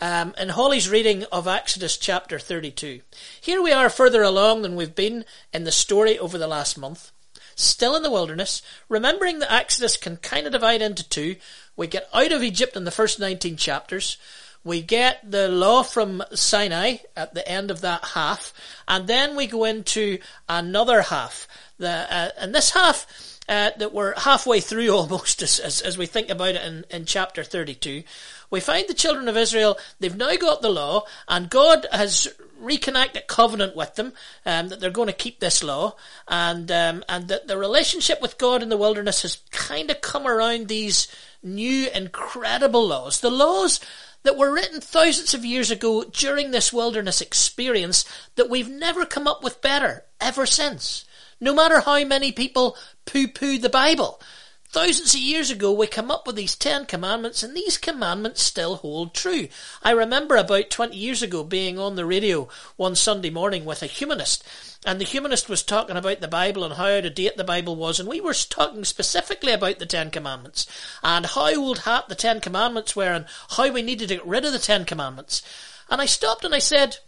Um, 0.00 0.32
in 0.38 0.48
Holly's 0.48 0.88
reading 0.88 1.24
of 1.24 1.46
Exodus 1.46 1.98
chapter 1.98 2.38
32. 2.38 3.02
Here 3.38 3.60
we 3.60 3.70
are 3.70 3.90
further 3.90 4.22
along 4.22 4.62
than 4.62 4.74
we've 4.74 4.94
been 4.94 5.26
in 5.52 5.64
the 5.64 5.72
story 5.72 6.18
over 6.18 6.38
the 6.38 6.46
last 6.46 6.78
month. 6.78 7.12
Still 7.54 7.94
in 7.94 8.02
the 8.02 8.10
wilderness, 8.10 8.62
remembering 8.88 9.40
that 9.40 9.52
Exodus 9.52 9.98
can 9.98 10.16
kind 10.16 10.46
of 10.46 10.54
divide 10.54 10.80
into 10.80 11.06
two. 11.06 11.36
We 11.76 11.86
get 11.86 12.08
out 12.14 12.32
of 12.32 12.42
Egypt 12.42 12.74
in 12.74 12.84
the 12.84 12.90
first 12.90 13.20
19 13.20 13.58
chapters. 13.58 14.16
We 14.64 14.80
get 14.80 15.30
the 15.30 15.48
law 15.48 15.82
from 15.82 16.22
Sinai 16.32 16.96
at 17.14 17.34
the 17.34 17.46
end 17.46 17.70
of 17.70 17.82
that 17.82 18.06
half. 18.14 18.54
And 18.88 19.06
then 19.06 19.36
we 19.36 19.46
go 19.46 19.64
into 19.64 20.18
another 20.48 21.02
half. 21.02 21.46
The, 21.76 22.06
uh, 22.08 22.28
and 22.38 22.54
this 22.54 22.70
half, 22.70 23.06
uh, 23.48 23.70
that 23.76 23.92
we're 23.92 24.18
halfway 24.18 24.60
through 24.60 24.90
almost 24.96 25.42
as, 25.42 25.58
as, 25.58 25.80
as 25.80 25.98
we 25.98 26.06
think 26.06 26.30
about 26.30 26.54
it 26.54 26.62
in, 26.62 26.84
in 26.90 27.04
chapter 27.04 27.42
32, 27.42 28.02
we 28.50 28.60
find 28.60 28.86
the 28.88 28.94
children 28.94 29.28
of 29.28 29.36
Israel, 29.36 29.78
they've 29.98 30.16
now 30.16 30.36
got 30.36 30.60
the 30.62 30.70
law, 30.70 31.04
and 31.26 31.48
God 31.48 31.86
has 31.90 32.28
reconnected 32.58 33.26
covenant 33.26 33.74
with 33.74 33.94
them, 33.96 34.12
um, 34.46 34.68
that 34.68 34.78
they're 34.78 34.90
going 34.90 35.08
to 35.08 35.12
keep 35.12 35.40
this 35.40 35.64
law, 35.64 35.96
and, 36.28 36.70
um, 36.70 37.02
and 37.08 37.28
that 37.28 37.48
the 37.48 37.58
relationship 37.58 38.20
with 38.20 38.38
God 38.38 38.62
in 38.62 38.68
the 38.68 38.76
wilderness 38.76 39.22
has 39.22 39.38
kind 39.50 39.90
of 39.90 40.00
come 40.00 40.26
around 40.26 40.68
these 40.68 41.08
new 41.42 41.88
incredible 41.94 42.86
laws. 42.86 43.20
The 43.20 43.30
laws 43.30 43.80
that 44.22 44.36
were 44.36 44.52
written 44.52 44.80
thousands 44.80 45.34
of 45.34 45.44
years 45.44 45.70
ago 45.70 46.04
during 46.04 46.50
this 46.50 46.72
wilderness 46.72 47.20
experience 47.20 48.04
that 48.36 48.50
we've 48.50 48.70
never 48.70 49.04
come 49.04 49.26
up 49.26 49.42
with 49.42 49.60
better 49.60 50.04
ever 50.20 50.46
since. 50.46 51.04
No 51.42 51.52
matter 51.52 51.80
how 51.80 52.04
many 52.04 52.30
people 52.30 52.76
poo-poo 53.04 53.58
the 53.58 53.68
Bible. 53.68 54.20
Thousands 54.68 55.12
of 55.12 55.20
years 55.20 55.50
ago, 55.50 55.72
we 55.72 55.88
come 55.88 56.08
up 56.08 56.24
with 56.24 56.36
these 56.36 56.54
Ten 56.54 56.86
Commandments, 56.86 57.42
and 57.42 57.56
these 57.56 57.76
commandments 57.78 58.40
still 58.40 58.76
hold 58.76 59.12
true. 59.12 59.48
I 59.82 59.90
remember 59.90 60.36
about 60.36 60.70
20 60.70 60.96
years 60.96 61.20
ago 61.20 61.42
being 61.42 61.80
on 61.80 61.96
the 61.96 62.06
radio 62.06 62.48
one 62.76 62.94
Sunday 62.94 63.28
morning 63.28 63.64
with 63.64 63.82
a 63.82 63.86
humanist, 63.86 64.44
and 64.86 65.00
the 65.00 65.04
humanist 65.04 65.48
was 65.48 65.64
talking 65.64 65.96
about 65.96 66.20
the 66.20 66.28
Bible 66.28 66.62
and 66.62 66.74
how 66.74 66.86
out 66.86 67.06
of 67.06 67.14
date 67.16 67.36
the 67.36 67.42
Bible 67.42 67.74
was, 67.74 67.98
and 67.98 68.08
we 68.08 68.20
were 68.20 68.34
talking 68.34 68.84
specifically 68.84 69.50
about 69.50 69.80
the 69.80 69.84
Ten 69.84 70.12
Commandments, 70.12 70.68
and 71.02 71.26
how 71.26 71.56
old 71.56 71.80
hat 71.80 72.08
the 72.08 72.14
Ten 72.14 72.40
Commandments 72.40 72.94
were, 72.94 73.12
and 73.12 73.26
how 73.50 73.68
we 73.72 73.82
needed 73.82 74.10
to 74.10 74.14
get 74.14 74.26
rid 74.26 74.44
of 74.44 74.52
the 74.52 74.60
Ten 74.60 74.84
Commandments. 74.84 75.42
And 75.90 76.00
I 76.00 76.06
stopped 76.06 76.44
and 76.44 76.54
I 76.54 76.60
said, 76.60 76.98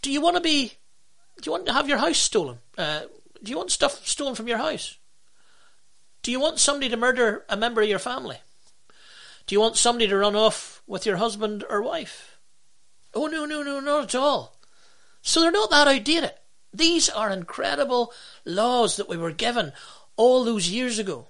Do 0.00 0.10
you 0.10 0.22
want 0.22 0.36
to 0.36 0.42
be, 0.42 0.78
do 1.40 1.48
you 1.48 1.52
want 1.52 1.66
to 1.66 1.72
have 1.72 1.88
your 1.88 1.98
house 1.98 2.18
stolen? 2.18 2.58
Uh, 2.76 3.02
do 3.42 3.50
you 3.50 3.56
want 3.56 3.70
stuff 3.70 4.06
stolen 4.06 4.34
from 4.34 4.48
your 4.48 4.58
house? 4.58 4.98
Do 6.22 6.30
you 6.30 6.40
want 6.40 6.58
somebody 6.58 6.88
to 6.88 6.96
murder 6.96 7.44
a 7.48 7.56
member 7.56 7.82
of 7.82 7.88
your 7.88 7.98
family? 7.98 8.38
Do 9.46 9.54
you 9.54 9.60
want 9.60 9.76
somebody 9.76 10.08
to 10.08 10.16
run 10.16 10.34
off 10.34 10.82
with 10.86 11.04
your 11.04 11.16
husband 11.16 11.64
or 11.68 11.82
wife? 11.82 12.38
Oh, 13.14 13.26
no, 13.26 13.44
no, 13.44 13.62
no, 13.62 13.80
not 13.80 14.04
at 14.04 14.14
all. 14.14 14.56
So 15.20 15.40
they're 15.40 15.52
not 15.52 15.70
that 15.70 15.88
outdated. 15.88 16.32
These 16.72 17.08
are 17.10 17.30
incredible 17.30 18.12
laws 18.44 18.96
that 18.96 19.08
we 19.08 19.16
were 19.16 19.32
given 19.32 19.72
all 20.16 20.44
those 20.44 20.70
years 20.70 20.98
ago. 20.98 21.28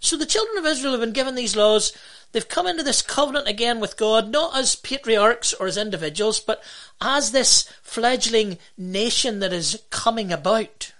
So 0.00 0.16
the 0.16 0.26
children 0.26 0.58
of 0.58 0.66
Israel 0.66 0.92
have 0.92 1.00
been 1.00 1.12
given 1.12 1.34
these 1.34 1.56
laws. 1.56 1.92
They've 2.32 2.48
come 2.48 2.66
into 2.66 2.82
this 2.82 3.00
covenant 3.00 3.48
again 3.48 3.80
with 3.80 3.96
God, 3.96 4.30
not 4.30 4.56
as 4.56 4.76
patriarchs 4.76 5.54
or 5.54 5.66
as 5.66 5.78
individuals, 5.78 6.40
but 6.40 6.62
as 7.00 7.32
this 7.32 7.70
fledgling 7.82 8.58
nation 8.76 9.40
that 9.40 9.52
is 9.52 9.82
coming 9.90 10.30
about. 10.30 10.92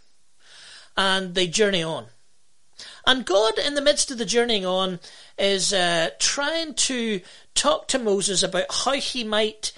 And 0.96 1.34
they 1.34 1.46
journey 1.46 1.82
on. 1.82 2.06
And 3.06 3.24
God, 3.24 3.58
in 3.58 3.74
the 3.74 3.82
midst 3.82 4.10
of 4.10 4.18
the 4.18 4.24
journeying 4.24 4.66
on, 4.66 5.00
is 5.38 5.72
uh, 5.72 6.10
trying 6.18 6.74
to 6.74 7.20
talk 7.54 7.88
to 7.88 7.98
Moses 7.98 8.42
about 8.42 8.66
how 8.84 8.92
he 8.92 9.24
might, 9.24 9.72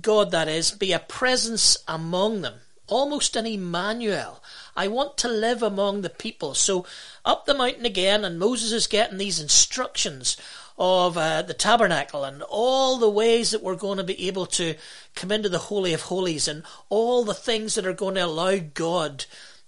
God 0.00 0.30
that 0.30 0.48
is, 0.48 0.70
be 0.70 0.92
a 0.92 0.98
presence 0.98 1.76
among 1.86 2.42
them. 2.42 2.54
Almost 2.86 3.36
an 3.36 3.46
Emmanuel. 3.46 4.42
I 4.74 4.88
want 4.88 5.18
to 5.18 5.28
live 5.28 5.62
among 5.62 6.00
the 6.00 6.10
people. 6.10 6.54
So 6.54 6.86
up 7.24 7.44
the 7.44 7.54
mountain 7.54 7.84
again, 7.84 8.24
and 8.24 8.38
Moses 8.38 8.72
is 8.72 8.86
getting 8.86 9.18
these 9.18 9.40
instructions 9.40 10.36
of 10.78 11.18
uh, 11.18 11.42
the 11.42 11.54
tabernacle 11.54 12.24
and 12.24 12.42
all 12.42 12.98
the 12.98 13.10
ways 13.10 13.50
that 13.50 13.62
we're 13.62 13.74
going 13.74 13.98
to 13.98 14.04
be 14.04 14.28
able 14.28 14.46
to 14.46 14.74
come 15.14 15.32
into 15.32 15.48
the 15.48 15.58
Holy 15.58 15.92
of 15.92 16.02
Holies 16.02 16.46
and 16.46 16.62
all 16.88 17.24
the 17.24 17.34
things 17.34 17.74
that 17.74 17.86
are 17.86 17.92
going 17.92 18.14
to 18.14 18.24
allow 18.24 18.58
God 18.58 19.24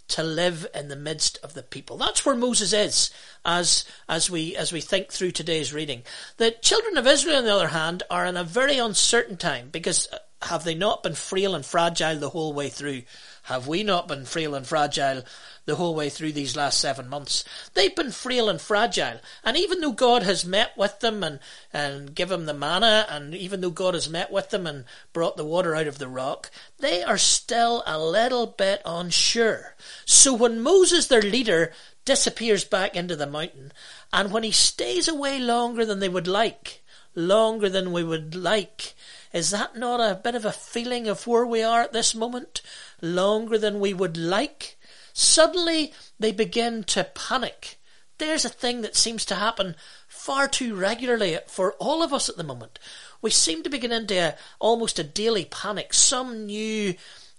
to 0.09 0.23
live 0.23 0.67
in 0.75 0.89
the 0.89 0.97
midst 0.97 1.39
of 1.43 1.55
the 1.55 1.63
people. 1.63 1.97
That's 1.97 2.27
where 2.27 2.35
Moses 2.35 2.73
is 2.73 3.11
as 3.45 3.85
as 4.09 4.29
we 4.29 4.57
as 4.57 4.73
we 4.73 4.81
think 4.81 5.13
through 5.13 5.31
today's 5.31 5.73
reading. 5.73 6.03
The 6.37 6.51
children 6.51 6.99
of 6.99 7.07
Israel 7.07 7.37
on 7.37 7.45
the 7.45 7.55
other 7.55 7.69
hand 7.69 8.03
are 8.11 8.27
in 8.27 8.37
a 8.37 8.45
very 8.45 8.79
uncertain 8.79 9.37
time 9.37 9.69
because 9.71 10.09
uh, 10.13 10.19
have 10.43 10.65
they 10.65 10.75
not 10.75 11.03
been 11.03 11.15
frail 11.15 11.55
and 11.55 11.65
fragile 11.65 12.17
the 12.17 12.31
whole 12.31 12.53
way 12.53 12.69
through? 12.69 13.03
Have 13.45 13.69
we 13.69 13.83
not 13.83 14.09
been 14.09 14.25
frail 14.25 14.55
and 14.55 14.67
fragile 14.67 15.23
the 15.71 15.77
whole 15.77 15.95
way 15.95 16.11
through 16.11 16.33
these 16.33 16.57
last 16.57 16.81
seven 16.81 17.09
months? 17.09 17.45
They've 17.75 17.95
been 17.95 18.11
frail 18.11 18.49
and 18.49 18.61
fragile. 18.61 19.21
And 19.45 19.57
even 19.57 19.81
though 19.81 19.93
God 19.93 20.25
has 20.25 20.45
met 20.45 20.77
with 20.77 20.99
them 21.01 21.23
and, 21.23 21.39
and 21.73 22.15
given 22.15 22.41
them 22.41 22.47
the 22.47 22.55
manna, 22.55 23.07
and 23.09 23.35
even 23.35 23.61
though 23.61 23.71
God 23.71 23.95
has 23.95 24.09
met 24.09 24.33
with 24.33 24.51
them 24.51 24.67
and 24.67 24.85
brought 25.13 25.37
the 25.37 25.45
water 25.45 25.75
out 25.75 25.87
of 25.87 25.99
the 25.99 26.09
rock, 26.09 26.51
they 26.79 27.03
are 27.03 27.17
still 27.17 27.83
a 27.87 27.99
little 27.99 28.47
bit 28.47 28.83
unsure. 28.85 29.77
So 30.05 30.35
when 30.35 30.61
Moses, 30.61 31.07
their 31.07 31.23
leader, 31.23 31.73
disappears 32.05 32.65
back 32.65 32.97
into 32.97 33.15
the 33.15 33.27
mountain, 33.27 33.73
and 34.13 34.33
when 34.33 34.43
he 34.43 34.51
stays 34.51 35.07
away 35.07 35.39
longer 35.39 35.85
than 35.85 36.01
they 36.01 36.09
would 36.09 36.27
like, 36.27 36.83
longer 37.15 37.69
than 37.69 37.93
we 37.93 38.03
would 38.03 38.35
like, 38.35 38.95
is 39.33 39.51
that 39.51 39.77
not 39.77 40.01
a 40.01 40.17
bit 40.17 40.35
of 40.35 40.45
a 40.45 40.53
feeling 40.53 41.07
of 41.07 41.27
where 41.27 41.47
we 41.47 41.63
are 41.63 41.83
at 41.83 41.93
this 41.93 42.15
moment? 42.15 42.63
Longer 43.01 43.59
than 43.59 43.79
we 43.79 43.95
would 43.95 44.17
like? 44.17 44.77
Suddenly 45.21 45.93
they 46.19 46.33
begin 46.33 46.83
to 46.85 47.05
panic. 47.05 47.79
There's 48.17 48.47
a 48.47 48.49
thing 48.49 48.81
that 48.81 48.97
seems 48.97 49.27
to 49.27 49.35
happen 49.35 49.77
far 50.09 50.49
too 50.49 50.75
regularly 50.75 51.39
for 51.47 51.75
all 51.75 52.03
of 52.03 52.15
us 52.15 52.31
at 52.31 52.39
the 52.39 52.43
moment. 52.43 52.79
We 53.21 53.29
seem 53.29 53.63
to 53.63 53.69
be 53.69 53.85
into 53.85 54.19
a, 54.19 54.37
almost 54.59 54.99
a 54.99 55.05
daily 55.05 55.45
panic, 55.45 55.93
some 55.93 56.47
new 56.47 56.95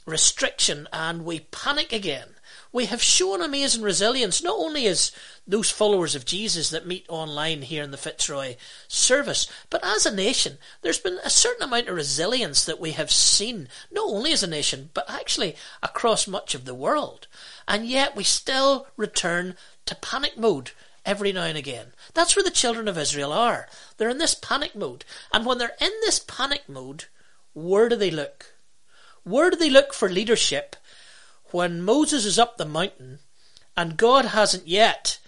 restriction, 0.05 0.87
and 0.93 1.25
we 1.25 1.39
panic 1.39 1.91
again. 1.91 2.35
We 2.71 2.85
have 2.85 3.01
shown 3.01 3.41
amazing 3.41 3.81
resilience, 3.81 4.43
not 4.43 4.59
only 4.59 4.85
as 4.85 5.11
those 5.47 5.71
followers 5.71 6.13
of 6.13 6.23
Jesus 6.23 6.69
that 6.69 6.85
meet 6.85 7.07
online 7.09 7.63
here 7.63 7.83
in 7.83 7.89
the 7.89 7.97
Fitzroy 7.97 8.57
service, 8.87 9.47
but 9.71 9.83
as 9.83 10.05
a 10.05 10.15
nation, 10.15 10.59
there's 10.83 10.99
been 10.99 11.19
a 11.23 11.31
certain 11.31 11.63
amount 11.63 11.89
of 11.89 11.95
resilience 11.95 12.63
that 12.63 12.79
we 12.79 12.91
have 12.91 13.11
seen, 13.11 13.67
not 13.91 14.07
only 14.07 14.31
as 14.33 14.43
a 14.43 14.47
nation, 14.47 14.91
but 14.93 15.09
actually 15.09 15.55
across 15.81 16.27
much 16.27 16.53
of 16.53 16.65
the 16.65 16.75
world. 16.75 17.27
And 17.71 17.87
yet 17.87 18.17
we 18.17 18.25
still 18.25 18.87
return 18.97 19.55
to 19.85 19.95
panic 19.95 20.37
mode 20.37 20.71
every 21.05 21.31
now 21.31 21.45
and 21.45 21.57
again. 21.57 21.93
That's 22.13 22.35
where 22.35 22.43
the 22.43 22.51
children 22.51 22.89
of 22.89 22.97
Israel 22.97 23.31
are. 23.31 23.69
They're 23.95 24.09
in 24.09 24.17
this 24.17 24.35
panic 24.35 24.75
mode. 24.75 25.05
And 25.33 25.45
when 25.45 25.57
they're 25.57 25.77
in 25.79 25.93
this 26.01 26.19
panic 26.19 26.67
mode, 26.67 27.05
where 27.53 27.87
do 27.87 27.95
they 27.95 28.11
look? 28.11 28.55
Where 29.23 29.49
do 29.49 29.55
they 29.55 29.69
look 29.69 29.93
for 29.93 30.09
leadership 30.09 30.75
when 31.51 31.81
Moses 31.81 32.25
is 32.25 32.37
up 32.37 32.57
the 32.57 32.65
mountain 32.65 33.19
and 33.77 33.95
God 33.95 34.25
hasn't 34.25 34.67
yet 34.67 35.19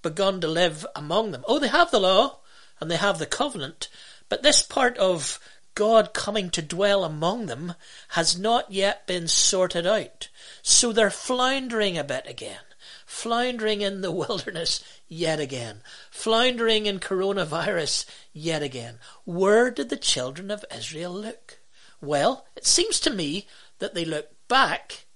begun 0.00 0.40
to 0.40 0.48
live 0.48 0.86
among 0.96 1.32
them? 1.32 1.44
Oh, 1.46 1.58
they 1.58 1.68
have 1.68 1.90
the 1.90 2.00
law 2.00 2.38
and 2.80 2.90
they 2.90 2.96
have 2.96 3.18
the 3.18 3.26
covenant, 3.26 3.90
but 4.30 4.42
this 4.42 4.62
part 4.62 4.96
of 4.96 5.38
God 5.74 6.14
coming 6.14 6.48
to 6.48 6.62
dwell 6.62 7.04
among 7.04 7.44
them 7.44 7.74
has 8.08 8.38
not 8.38 8.72
yet 8.72 9.06
been 9.06 9.28
sorted 9.28 9.86
out. 9.86 10.29
So 10.62 10.92
they're 10.92 11.10
floundering 11.10 11.98
a 11.98 12.04
bit 12.04 12.26
again. 12.26 12.60
Floundering 13.06 13.80
in 13.80 14.00
the 14.00 14.10
wilderness 14.12 14.82
yet 15.08 15.40
again. 15.40 15.80
Floundering 16.10 16.86
in 16.86 17.00
coronavirus 17.00 18.06
yet 18.32 18.62
again. 18.62 18.98
Where 19.24 19.70
did 19.70 19.88
the 19.88 19.96
children 19.96 20.50
of 20.50 20.64
Israel 20.74 21.12
look? 21.12 21.58
Well, 22.00 22.46
it 22.56 22.66
seems 22.66 22.98
to 23.00 23.10
me 23.10 23.46
that 23.78 23.94
they 23.94 24.04
look 24.04 24.28
back 24.48 25.06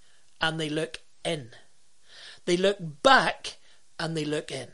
and 0.40 0.61
they 0.61 0.68
look 0.68 1.00
in. 1.24 1.50
They 2.44 2.57
look 2.57 2.78
back 3.02 3.57
and 3.98 4.16
they 4.16 4.24
look 4.24 4.50
in. 4.50 4.68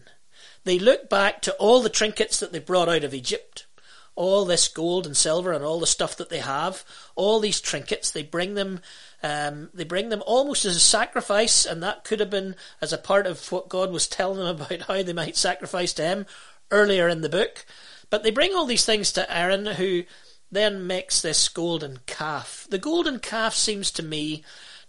They 0.64 0.78
look 0.78 1.08
back 1.08 1.40
to 1.42 1.54
all 1.54 1.80
the 1.80 1.88
trinkets 1.88 2.40
that 2.40 2.52
they 2.52 2.58
brought 2.58 2.88
out 2.88 3.04
of 3.04 3.14
Egypt, 3.14 3.66
all 4.14 4.44
this 4.44 4.68
gold 4.68 5.06
and 5.06 5.16
silver 5.16 5.52
and 5.52 5.64
all 5.64 5.80
the 5.80 5.86
stuff 5.86 6.16
that 6.16 6.28
they 6.28 6.40
have, 6.40 6.84
all 7.14 7.40
these 7.40 7.60
trinkets. 7.60 8.10
They 8.10 8.22
bring 8.22 8.54
them, 8.54 8.80
um, 9.22 9.70
they 9.74 9.84
bring 9.84 10.08
them 10.08 10.22
almost 10.26 10.64
as 10.64 10.76
a 10.76 10.80
sacrifice, 10.80 11.66
and 11.66 11.82
that 11.82 12.04
could 12.04 12.20
have 12.20 12.30
been 12.30 12.56
as 12.80 12.92
a 12.92 12.98
part 12.98 13.26
of 13.26 13.50
what 13.52 13.68
God 13.68 13.92
was 13.92 14.08
telling 14.08 14.38
them 14.44 14.60
about 14.60 14.82
how 14.82 15.02
they 15.02 15.12
might 15.12 15.36
sacrifice 15.36 15.92
to 15.94 16.02
Him 16.02 16.26
earlier 16.70 17.08
in 17.08 17.20
the 17.20 17.28
book. 17.28 17.64
But 18.08 18.22
they 18.22 18.30
bring 18.30 18.54
all 18.54 18.66
these 18.66 18.84
things 18.84 19.12
to 19.12 19.36
Aaron, 19.36 19.66
who 19.66 20.04
then 20.50 20.86
makes 20.86 21.22
this 21.22 21.48
golden 21.48 22.00
calf. 22.06 22.66
The 22.70 22.78
golden 22.78 23.20
calf 23.20 23.54
seems 23.54 23.90
to 23.92 24.02
me 24.02 24.42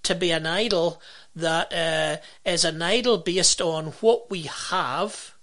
to 0.04 0.16
be 0.16 0.32
an 0.32 0.48
idol 0.48 1.02
that 1.36 1.72
uh, 1.72 2.18
is 2.44 2.66
an 2.66 2.82
idol 2.82 3.20
based 3.20 3.62
on 3.62 3.88
what 4.02 4.32
we 4.32 4.44
have 4.70 5.36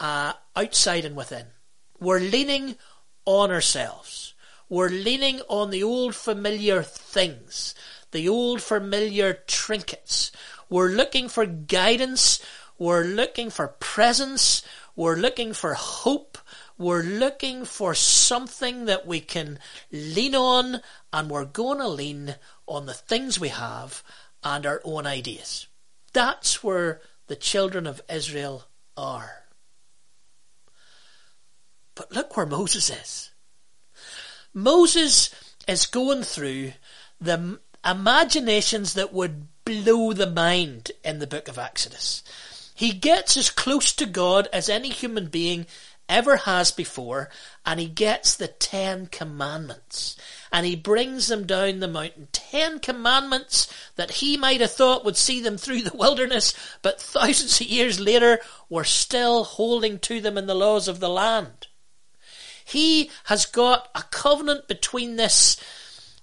uh, 0.00 0.32
outside 0.56 1.04
and 1.04 1.14
within. 1.14 1.46
We're 2.00 2.18
leaning 2.18 2.76
on 3.24 3.50
ourselves. 3.50 4.31
We're 4.72 4.88
leaning 4.88 5.42
on 5.50 5.68
the 5.68 5.82
old 5.82 6.14
familiar 6.14 6.82
things, 6.82 7.74
the 8.10 8.26
old 8.26 8.62
familiar 8.62 9.34
trinkets. 9.46 10.32
We're 10.70 10.88
looking 10.88 11.28
for 11.28 11.44
guidance. 11.44 12.42
We're 12.78 13.04
looking 13.04 13.50
for 13.50 13.68
presence. 13.68 14.62
We're 14.96 15.16
looking 15.16 15.52
for 15.52 15.74
hope. 15.74 16.38
We're 16.78 17.02
looking 17.02 17.66
for 17.66 17.94
something 17.94 18.86
that 18.86 19.06
we 19.06 19.20
can 19.20 19.58
lean 19.92 20.34
on, 20.34 20.80
and 21.12 21.28
we're 21.28 21.44
going 21.44 21.76
to 21.76 21.88
lean 21.88 22.36
on 22.66 22.86
the 22.86 22.94
things 22.94 23.38
we 23.38 23.48
have 23.48 24.02
and 24.42 24.64
our 24.64 24.80
own 24.84 25.06
ideas. 25.06 25.66
That's 26.14 26.64
where 26.64 27.02
the 27.26 27.36
children 27.36 27.86
of 27.86 28.00
Israel 28.10 28.64
are. 28.96 29.44
But 31.94 32.10
look 32.12 32.38
where 32.38 32.46
Moses 32.46 32.88
is. 32.88 33.31
Moses 34.54 35.30
is 35.66 35.86
going 35.86 36.22
through 36.22 36.72
the 37.20 37.58
imaginations 37.84 38.94
that 38.94 39.12
would 39.12 39.46
blow 39.64 40.12
the 40.12 40.26
mind 40.26 40.92
in 41.04 41.18
the 41.18 41.26
book 41.26 41.48
of 41.48 41.58
Exodus. 41.58 42.22
He 42.74 42.92
gets 42.92 43.36
as 43.36 43.48
close 43.48 43.92
to 43.92 44.06
God 44.06 44.48
as 44.52 44.68
any 44.68 44.90
human 44.90 45.26
being 45.26 45.66
ever 46.08 46.36
has 46.36 46.70
before, 46.70 47.30
and 47.64 47.80
he 47.80 47.86
gets 47.86 48.34
the 48.34 48.48
Ten 48.48 49.06
Commandments. 49.06 50.16
And 50.52 50.66
he 50.66 50.76
brings 50.76 51.28
them 51.28 51.46
down 51.46 51.80
the 51.80 51.88
mountain. 51.88 52.28
Ten 52.32 52.78
Commandments 52.78 53.72
that 53.96 54.12
he 54.12 54.36
might 54.36 54.60
have 54.60 54.72
thought 54.72 55.04
would 55.04 55.16
see 55.16 55.40
them 55.40 55.56
through 55.56 55.82
the 55.82 55.96
wilderness, 55.96 56.54
but 56.82 57.00
thousands 57.00 57.60
of 57.60 57.66
years 57.68 57.98
later 57.98 58.40
were 58.68 58.84
still 58.84 59.44
holding 59.44 59.98
to 60.00 60.20
them 60.20 60.36
in 60.36 60.46
the 60.46 60.54
laws 60.54 60.88
of 60.88 61.00
the 61.00 61.08
land. 61.08 61.68
He 62.64 63.10
has 63.24 63.46
got 63.46 63.88
a 63.94 64.02
covenant 64.10 64.68
between 64.68 65.16
this 65.16 65.56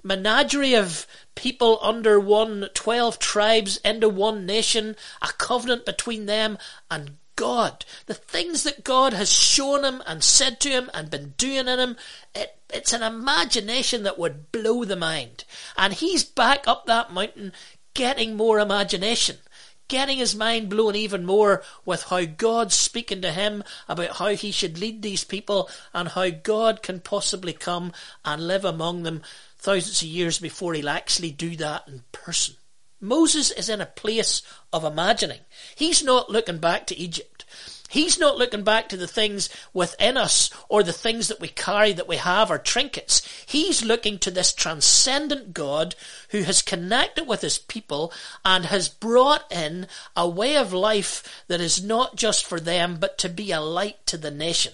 menagerie 0.03 0.75
of 0.75 1.05
people 1.35 1.79
under 1.81 2.19
one, 2.19 2.69
twelve 2.73 3.19
tribes 3.19 3.77
into 3.77 4.09
one 4.09 4.45
nation, 4.45 4.95
a 5.21 5.27
covenant 5.37 5.85
between 5.85 6.25
them 6.25 6.57
and 6.89 7.17
God. 7.35 7.85
The 8.05 8.13
things 8.13 8.63
that 8.63 8.83
God 8.83 9.13
has 9.13 9.31
shown 9.31 9.85
him 9.85 10.03
and 10.05 10.23
said 10.23 10.59
to 10.61 10.69
him 10.69 10.89
and 10.93 11.09
been 11.09 11.33
doing 11.37 11.67
in 11.67 11.79
him, 11.79 11.97
it, 12.35 12.57
it's 12.69 12.93
an 12.93 13.03
imagination 13.03 14.03
that 14.03 14.19
would 14.19 14.51
blow 14.51 14.83
the 14.83 14.95
mind. 14.95 15.45
And 15.77 15.93
he's 15.93 16.23
back 16.23 16.67
up 16.67 16.85
that 16.85 17.13
mountain 17.13 17.53
getting 17.93 18.35
more 18.35 18.59
imagination 18.59 19.37
getting 19.89 20.19
his 20.19 20.35
mind 20.35 20.69
blown 20.69 20.95
even 20.95 21.25
more 21.25 21.61
with 21.83 22.03
how 22.03 22.23
God's 22.23 22.75
speaking 22.75 23.21
to 23.23 23.31
him 23.31 23.63
about 23.89 24.17
how 24.17 24.29
he 24.29 24.51
should 24.51 24.79
lead 24.79 25.01
these 25.01 25.25
people 25.25 25.69
and 25.93 26.07
how 26.07 26.29
God 26.29 26.81
can 26.81 27.01
possibly 27.01 27.51
come 27.51 27.91
and 28.23 28.47
live 28.47 28.63
among 28.63 29.03
them 29.03 29.21
thousands 29.57 30.01
of 30.01 30.07
years 30.07 30.39
before 30.39 30.73
he'll 30.73 30.87
actually 30.87 31.31
do 31.31 31.57
that 31.57 31.87
in 31.87 32.03
person. 32.13 32.55
Moses 33.01 33.51
is 33.51 33.69
in 33.69 33.81
a 33.81 33.85
place 33.85 34.41
of 34.71 34.83
imagining. 34.83 35.39
He's 35.75 36.03
not 36.03 36.29
looking 36.29 36.57
back 36.57 36.87
to 36.87 36.97
Egypt. 36.97 37.38
He's 37.89 38.19
not 38.19 38.37
looking 38.37 38.63
back 38.63 38.87
to 38.89 38.97
the 38.97 39.07
things 39.07 39.49
within 39.73 40.15
us 40.15 40.51
or 40.69 40.83
the 40.83 40.93
things 40.93 41.27
that 41.27 41.39
we 41.39 41.47
carry 41.47 41.91
that 41.93 42.07
we 42.07 42.17
have 42.17 42.51
or 42.51 42.59
trinkets. 42.59 43.27
He's 43.47 43.83
looking 43.83 44.19
to 44.19 44.31
this 44.31 44.53
transcendent 44.53 45.55
God 45.55 45.95
who 46.29 46.43
has 46.43 46.61
connected 46.61 47.27
with 47.27 47.41
his 47.41 47.57
people 47.57 48.13
and 48.45 48.65
has 48.65 48.89
brought 48.89 49.51
in 49.51 49.87
a 50.15 50.29
way 50.29 50.55
of 50.55 50.71
life 50.71 51.43
that 51.47 51.59
is 51.59 51.83
not 51.83 52.15
just 52.15 52.45
for 52.45 52.59
them 52.59 52.97
but 52.99 53.17
to 53.17 53.27
be 53.27 53.51
a 53.51 53.59
light 53.59 54.05
to 54.05 54.17
the 54.17 54.31
nation. 54.31 54.73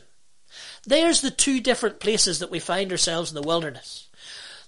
There's 0.86 1.22
the 1.22 1.32
two 1.32 1.62
different 1.62 2.02
places 2.02 2.40
that 2.40 2.52
we 2.52 2.60
find 2.60 2.92
ourselves 2.92 3.32
in 3.32 3.36
the 3.36 3.48
wilderness. 3.48 4.10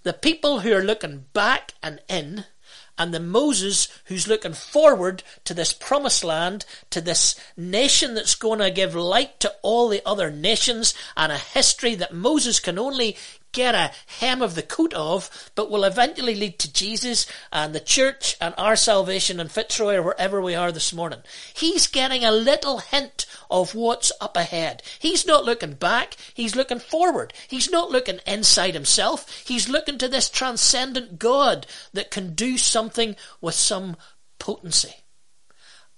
The 0.03 0.13
people 0.13 0.61
who 0.61 0.71
are 0.73 0.83
looking 0.83 1.25
back 1.33 1.73
and 1.83 1.99
in 2.07 2.45
and 2.97 3.13
the 3.13 3.19
Moses 3.19 3.87
who's 4.05 4.27
looking 4.27 4.53
forward 4.53 5.23
to 5.45 5.53
this 5.53 5.73
promised 5.73 6.23
land, 6.23 6.65
to 6.89 7.01
this 7.01 7.35
nation 7.55 8.13
that's 8.13 8.35
going 8.35 8.59
to 8.59 8.71
give 8.71 8.95
light 8.95 9.39
to 9.41 9.53
all 9.61 9.89
the 9.89 10.01
other 10.05 10.31
nations, 10.31 10.93
and 11.15 11.31
a 11.31 11.37
history 11.37 11.95
that 11.95 12.13
Moses 12.13 12.59
can 12.59 12.79
only 12.79 13.17
get 13.51 13.75
a 13.75 13.91
hem 14.19 14.41
of 14.41 14.55
the 14.55 14.61
coat 14.61 14.93
of, 14.93 15.51
but 15.55 15.71
will 15.71 15.83
eventually 15.83 16.35
lead 16.35 16.59
to 16.59 16.71
Jesus 16.71 17.25
and 17.51 17.73
the 17.73 17.79
church 17.79 18.35
and 18.39 18.53
our 18.57 18.75
salvation 18.75 19.39
in 19.39 19.47
Fitzroy 19.47 19.95
or 19.95 20.03
wherever 20.03 20.41
we 20.41 20.55
are 20.55 20.71
this 20.71 20.93
morning. 20.93 21.19
He's 21.53 21.87
getting 21.87 22.23
a 22.23 22.31
little 22.31 22.79
hint 22.79 23.25
of 23.49 23.73
what's 23.75 24.11
up 24.21 24.37
ahead. 24.37 24.83
He's 24.99 25.25
not 25.25 25.45
looking 25.45 25.73
back, 25.73 26.15
he's 26.33 26.55
looking 26.55 26.79
forward. 26.79 27.33
He's 27.47 27.69
not 27.69 27.91
looking 27.91 28.19
inside 28.27 28.73
himself, 28.73 29.43
he's 29.45 29.69
looking 29.69 29.97
to 29.99 30.07
this 30.07 30.29
transcendent 30.29 31.19
God 31.19 31.65
that 31.93 32.11
can 32.11 32.33
do 32.35 32.57
something 32.57 33.15
with 33.41 33.55
some 33.55 33.97
potency. 34.39 34.95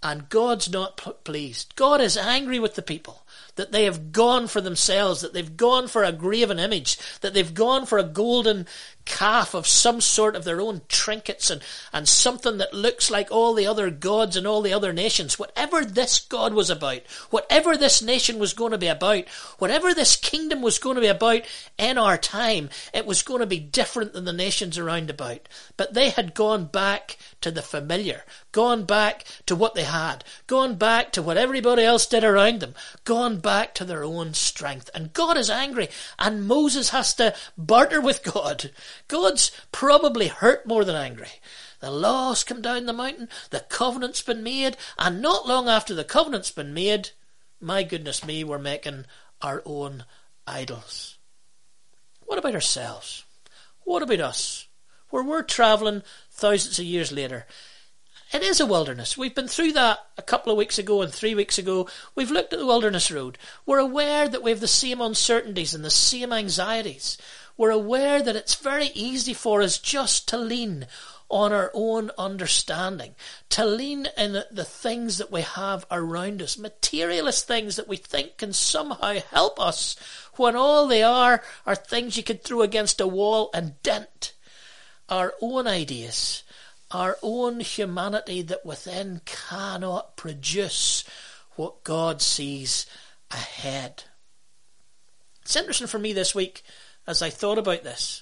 And 0.01 0.29
God's 0.29 0.71
not 0.71 1.23
pleased. 1.25 1.75
God 1.75 1.99
is 1.99 2.15
angry 2.15 2.57
with 2.57 2.75
the 2.75 2.81
people 2.81 3.25
that 3.59 3.73
they 3.73 3.83
have 3.83 4.13
gone 4.13 4.47
for 4.47 4.61
themselves, 4.61 5.19
that 5.19 5.33
they've 5.33 5.57
gone 5.57 5.89
for 5.89 6.05
a 6.05 6.13
graven 6.13 6.59
image, 6.59 6.97
that 7.19 7.33
they've 7.33 7.53
gone 7.53 7.85
for 7.85 7.97
a 7.97 8.03
golden 8.03 8.65
calf 9.09 9.55
of 9.55 9.67
some 9.67 9.99
sort 9.99 10.35
of 10.35 10.43
their 10.43 10.61
own 10.61 10.81
trinkets 10.87 11.49
and, 11.49 11.61
and 11.91 12.07
something 12.07 12.57
that 12.59 12.73
looks 12.73 13.09
like 13.09 13.31
all 13.31 13.55
the 13.55 13.65
other 13.65 13.89
gods 13.89 14.37
and 14.37 14.45
all 14.45 14.61
the 14.61 14.71
other 14.71 14.93
nations. 14.93 15.39
Whatever 15.39 15.83
this 15.83 16.19
God 16.19 16.53
was 16.53 16.69
about, 16.69 17.01
whatever 17.31 17.75
this 17.75 18.03
nation 18.03 18.37
was 18.37 18.53
going 18.53 18.71
to 18.71 18.77
be 18.77 18.87
about, 18.87 19.27
whatever 19.57 19.93
this 19.93 20.15
kingdom 20.15 20.61
was 20.61 20.77
going 20.77 20.95
to 20.95 21.01
be 21.01 21.07
about 21.07 21.41
in 21.77 21.97
our 21.97 22.17
time, 22.17 22.69
it 22.93 23.07
was 23.07 23.23
going 23.23 23.39
to 23.39 23.47
be 23.47 23.59
different 23.59 24.13
than 24.13 24.25
the 24.25 24.31
nations 24.31 24.77
around 24.77 25.09
about. 25.09 25.49
But 25.75 25.95
they 25.95 26.11
had 26.11 26.35
gone 26.35 26.65
back 26.65 27.17
to 27.41 27.49
the 27.49 27.63
familiar, 27.63 28.23
gone 28.51 28.83
back 28.83 29.25
to 29.47 29.55
what 29.55 29.73
they 29.73 29.83
had, 29.85 30.23
gone 30.45 30.75
back 30.75 31.11
to 31.13 31.23
what 31.23 31.37
everybody 31.37 31.83
else 31.83 32.05
did 32.05 32.23
around 32.23 32.59
them, 32.59 32.75
gone 33.05 33.39
back 33.39 33.73
to 33.75 33.85
their 33.85 34.03
own 34.03 34.35
strength. 34.35 34.89
And 34.93 35.13
God 35.13 35.35
is 35.35 35.49
angry, 35.49 35.89
and 36.19 36.47
Moses 36.47 36.89
has 36.89 37.15
to 37.15 37.33
barter 37.57 37.99
with 37.99 38.23
God. 38.33 38.71
God's 39.07 39.51
probably 39.71 40.27
hurt 40.27 40.65
more 40.65 40.83
than 40.83 40.95
angry. 40.95 41.29
The 41.79 41.91
law's 41.91 42.43
come 42.43 42.61
down 42.61 42.85
the 42.85 42.93
mountain, 42.93 43.29
the 43.51 43.61
covenant's 43.61 44.21
been 44.21 44.43
made, 44.43 44.75
and 44.97 45.21
not 45.21 45.47
long 45.47 45.69
after 45.69 45.93
the 45.93 46.03
covenant's 46.03 46.51
been 46.51 46.73
made, 46.73 47.11
my 47.61 47.83
goodness 47.83 48.25
me, 48.25 48.43
we're 48.43 48.59
making 48.59 49.05
our 49.41 49.61
own 49.65 50.03
idols. 50.45 51.17
What 52.25 52.37
about 52.37 52.53
ourselves? 52.53 53.23
What 53.83 54.03
about 54.03 54.19
us? 54.19 54.67
Where 55.09 55.23
we're 55.23 55.41
travelling 55.41 56.03
thousands 56.31 56.79
of 56.79 56.85
years 56.85 57.11
later. 57.11 57.47
It 58.31 58.43
is 58.43 58.59
a 58.59 58.65
wilderness. 58.65 59.17
We've 59.17 59.33
been 59.33 59.47
through 59.47 59.71
that 59.73 60.05
a 60.15 60.21
couple 60.21 60.51
of 60.51 60.57
weeks 60.57 60.77
ago 60.77 61.01
and 61.01 61.11
three 61.11 61.33
weeks 61.33 61.57
ago. 61.57 61.87
We've 62.13 62.29
looked 62.29 62.53
at 62.53 62.59
the 62.59 62.65
wilderness 62.65 63.11
road. 63.11 63.39
We're 63.65 63.79
aware 63.79 64.29
that 64.29 64.43
we 64.43 64.51
have 64.51 64.59
the 64.59 64.67
same 64.67 65.01
uncertainties 65.01 65.73
and 65.73 65.83
the 65.83 65.89
same 65.89 66.31
anxieties. 66.31 67.17
We're 67.59 67.71
aware 67.71 68.21
that 68.21 68.37
it's 68.37 68.55
very 68.55 68.85
easy 68.95 69.33
for 69.33 69.61
us 69.61 69.79
just 69.79 70.29
to 70.29 70.37
lean 70.37 70.87
on 71.27 71.51
our 71.51 71.71
own 71.73 72.09
understanding, 72.17 73.15
to 73.49 73.65
lean 73.65 74.07
in 74.17 74.43
the 74.49 74.63
things 74.63 75.17
that 75.17 75.29
we 75.29 75.41
have 75.41 75.85
around 75.91 76.41
us, 76.41 76.57
materialist 76.57 77.49
things 77.49 77.75
that 77.75 77.89
we 77.89 77.97
think 77.97 78.37
can 78.37 78.53
somehow 78.53 79.15
help 79.31 79.59
us, 79.59 79.97
when 80.37 80.55
all 80.55 80.87
they 80.87 81.03
are 81.03 81.43
are 81.65 81.75
things 81.75 82.15
you 82.15 82.23
could 82.23 82.45
throw 82.45 82.61
against 82.61 83.01
a 83.01 83.07
wall 83.07 83.49
and 83.53 83.73
dent. 83.83 84.31
Our 85.09 85.33
own 85.41 85.67
ideas, 85.67 86.43
our 86.91 87.17
own 87.21 87.59
humanity 87.59 88.41
that 88.41 88.65
within 88.65 89.19
cannot 89.25 90.15
produce 90.15 91.03
what 91.57 91.83
God 91.83 92.21
sees 92.21 92.85
ahead. 93.29 94.05
It's 95.41 95.57
interesting 95.57 95.87
for 95.87 95.99
me 95.99 96.13
this 96.13 96.33
week 96.33 96.63
as 97.09 97.23
I 97.23 97.31
thought 97.31 97.57
about 97.57 97.83
this. 97.83 98.21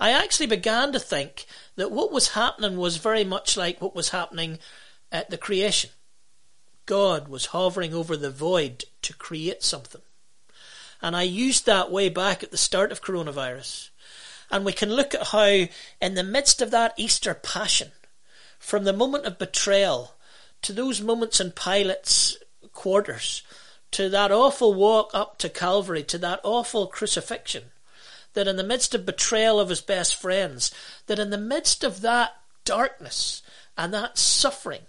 I 0.00 0.10
actually 0.10 0.48
began 0.48 0.92
to 0.92 0.98
think 0.98 1.46
that 1.76 1.92
what 1.92 2.10
was 2.10 2.30
happening 2.30 2.76
was 2.76 2.96
very 2.96 3.22
much 3.22 3.56
like 3.56 3.80
what 3.80 3.94
was 3.94 4.08
happening 4.08 4.58
at 5.12 5.30
the 5.30 5.38
creation. 5.38 5.90
God 6.86 7.28
was 7.28 7.46
hovering 7.46 7.94
over 7.94 8.16
the 8.16 8.30
void 8.30 8.84
to 9.02 9.14
create 9.14 9.62
something. 9.62 10.00
And 11.00 11.14
I 11.14 11.22
used 11.22 11.66
that 11.66 11.92
way 11.92 12.08
back 12.08 12.42
at 12.42 12.50
the 12.50 12.56
start 12.56 12.90
of 12.90 13.00
coronavirus. 13.00 13.90
And 14.50 14.64
we 14.64 14.72
can 14.72 14.92
look 14.92 15.14
at 15.14 15.28
how, 15.28 15.66
in 16.00 16.14
the 16.14 16.24
midst 16.24 16.60
of 16.60 16.72
that 16.72 16.94
Easter 16.96 17.32
passion, 17.32 17.92
from 18.58 18.82
the 18.82 18.92
moment 18.92 19.24
of 19.24 19.38
betrayal 19.38 20.14
to 20.62 20.72
those 20.72 21.00
moments 21.00 21.38
in 21.38 21.52
Pilate's 21.52 22.36
quarters, 22.72 23.42
to 23.92 24.08
that 24.08 24.32
awful 24.32 24.74
walk 24.74 25.10
up 25.14 25.38
to 25.38 25.48
Calvary, 25.48 26.02
to 26.02 26.18
that 26.18 26.40
awful 26.42 26.88
crucifixion, 26.88 27.70
that 28.34 28.48
in 28.48 28.56
the 28.56 28.64
midst 28.64 28.94
of 28.94 29.06
betrayal 29.06 29.58
of 29.58 29.68
his 29.68 29.80
best 29.80 30.16
friends, 30.16 30.72
that 31.06 31.18
in 31.18 31.30
the 31.30 31.38
midst 31.38 31.84
of 31.84 32.00
that 32.00 32.32
darkness 32.64 33.42
and 33.76 33.92
that 33.92 34.18
suffering, 34.18 34.82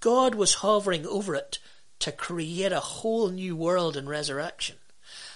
God 0.00 0.34
was 0.34 0.54
hovering 0.54 1.06
over 1.06 1.34
it 1.34 1.58
to 2.00 2.12
create 2.12 2.72
a 2.72 2.80
whole 2.80 3.28
new 3.28 3.56
world 3.56 3.96
in 3.96 4.08
resurrection. 4.08 4.76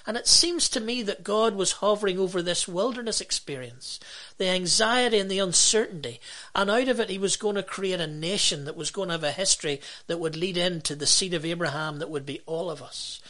And 0.06 0.16
it 0.16 0.26
seems 0.26 0.68
to 0.70 0.80
me 0.80 1.02
that 1.02 1.24
God 1.24 1.54
was 1.54 1.72
hovering 1.72 2.18
over 2.18 2.42
this 2.42 2.66
wilderness 2.66 3.20
experience, 3.20 4.00
the 4.38 4.48
anxiety 4.48 5.18
and 5.18 5.30
the 5.30 5.38
uncertainty, 5.38 6.20
and 6.54 6.70
out 6.70 6.88
of 6.88 7.00
it 7.00 7.10
he 7.10 7.18
was 7.18 7.36
going 7.36 7.56
to 7.56 7.62
create 7.62 8.00
a 8.00 8.06
nation 8.06 8.64
that 8.64 8.76
was 8.76 8.90
going 8.90 9.08
to 9.08 9.12
have 9.12 9.24
a 9.24 9.30
history 9.30 9.80
that 10.06 10.18
would 10.18 10.36
lead 10.36 10.56
into 10.56 10.96
the 10.96 11.06
seed 11.06 11.34
of 11.34 11.44
Abraham 11.44 11.98
that 11.98 12.10
would 12.10 12.26
be 12.26 12.40
all 12.46 12.70
of 12.70 12.82
us. 12.82 13.20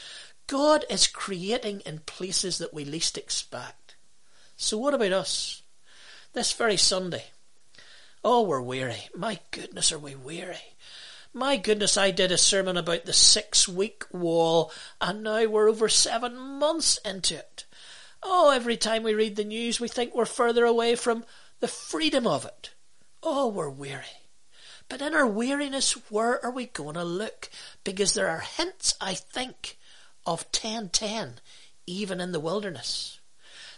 God 0.46 0.84
is 0.88 1.06
creating 1.06 1.80
in 1.80 2.00
places 2.00 2.58
that 2.58 2.74
we 2.74 2.84
least 2.84 3.18
expect. 3.18 3.79
So 4.62 4.76
what 4.76 4.92
about 4.92 5.12
us? 5.12 5.62
This 6.34 6.52
very 6.52 6.76
Sunday. 6.76 7.24
Oh, 8.22 8.42
we're 8.42 8.60
weary. 8.60 9.08
My 9.16 9.38
goodness, 9.52 9.90
are 9.90 9.98
we 9.98 10.14
weary? 10.14 10.76
My 11.32 11.56
goodness, 11.56 11.96
I 11.96 12.10
did 12.10 12.30
a 12.30 12.36
sermon 12.36 12.76
about 12.76 13.06
the 13.06 13.14
six 13.14 13.66
week 13.66 14.04
wall, 14.12 14.70
and 15.00 15.22
now 15.22 15.46
we're 15.46 15.70
over 15.70 15.88
seven 15.88 16.36
months 16.36 16.98
into 17.06 17.38
it. 17.38 17.64
Oh, 18.22 18.50
every 18.50 18.76
time 18.76 19.02
we 19.02 19.14
read 19.14 19.36
the 19.36 19.44
news, 19.44 19.80
we 19.80 19.88
think 19.88 20.14
we're 20.14 20.26
further 20.26 20.66
away 20.66 20.94
from 20.94 21.24
the 21.60 21.68
freedom 21.68 22.26
of 22.26 22.44
it. 22.44 22.74
Oh, 23.22 23.48
we're 23.48 23.70
weary. 23.70 24.28
But 24.90 25.00
in 25.00 25.14
our 25.14 25.26
weariness, 25.26 25.92
where 26.10 26.44
are 26.44 26.52
we 26.52 26.66
going 26.66 26.96
to 26.96 27.04
look? 27.04 27.48
Because 27.82 28.12
there 28.12 28.28
are 28.28 28.40
hints, 28.40 28.94
I 29.00 29.14
think, 29.14 29.78
of 30.26 30.44
1010, 30.52 31.36
even 31.86 32.20
in 32.20 32.32
the 32.32 32.40
wilderness. 32.40 33.19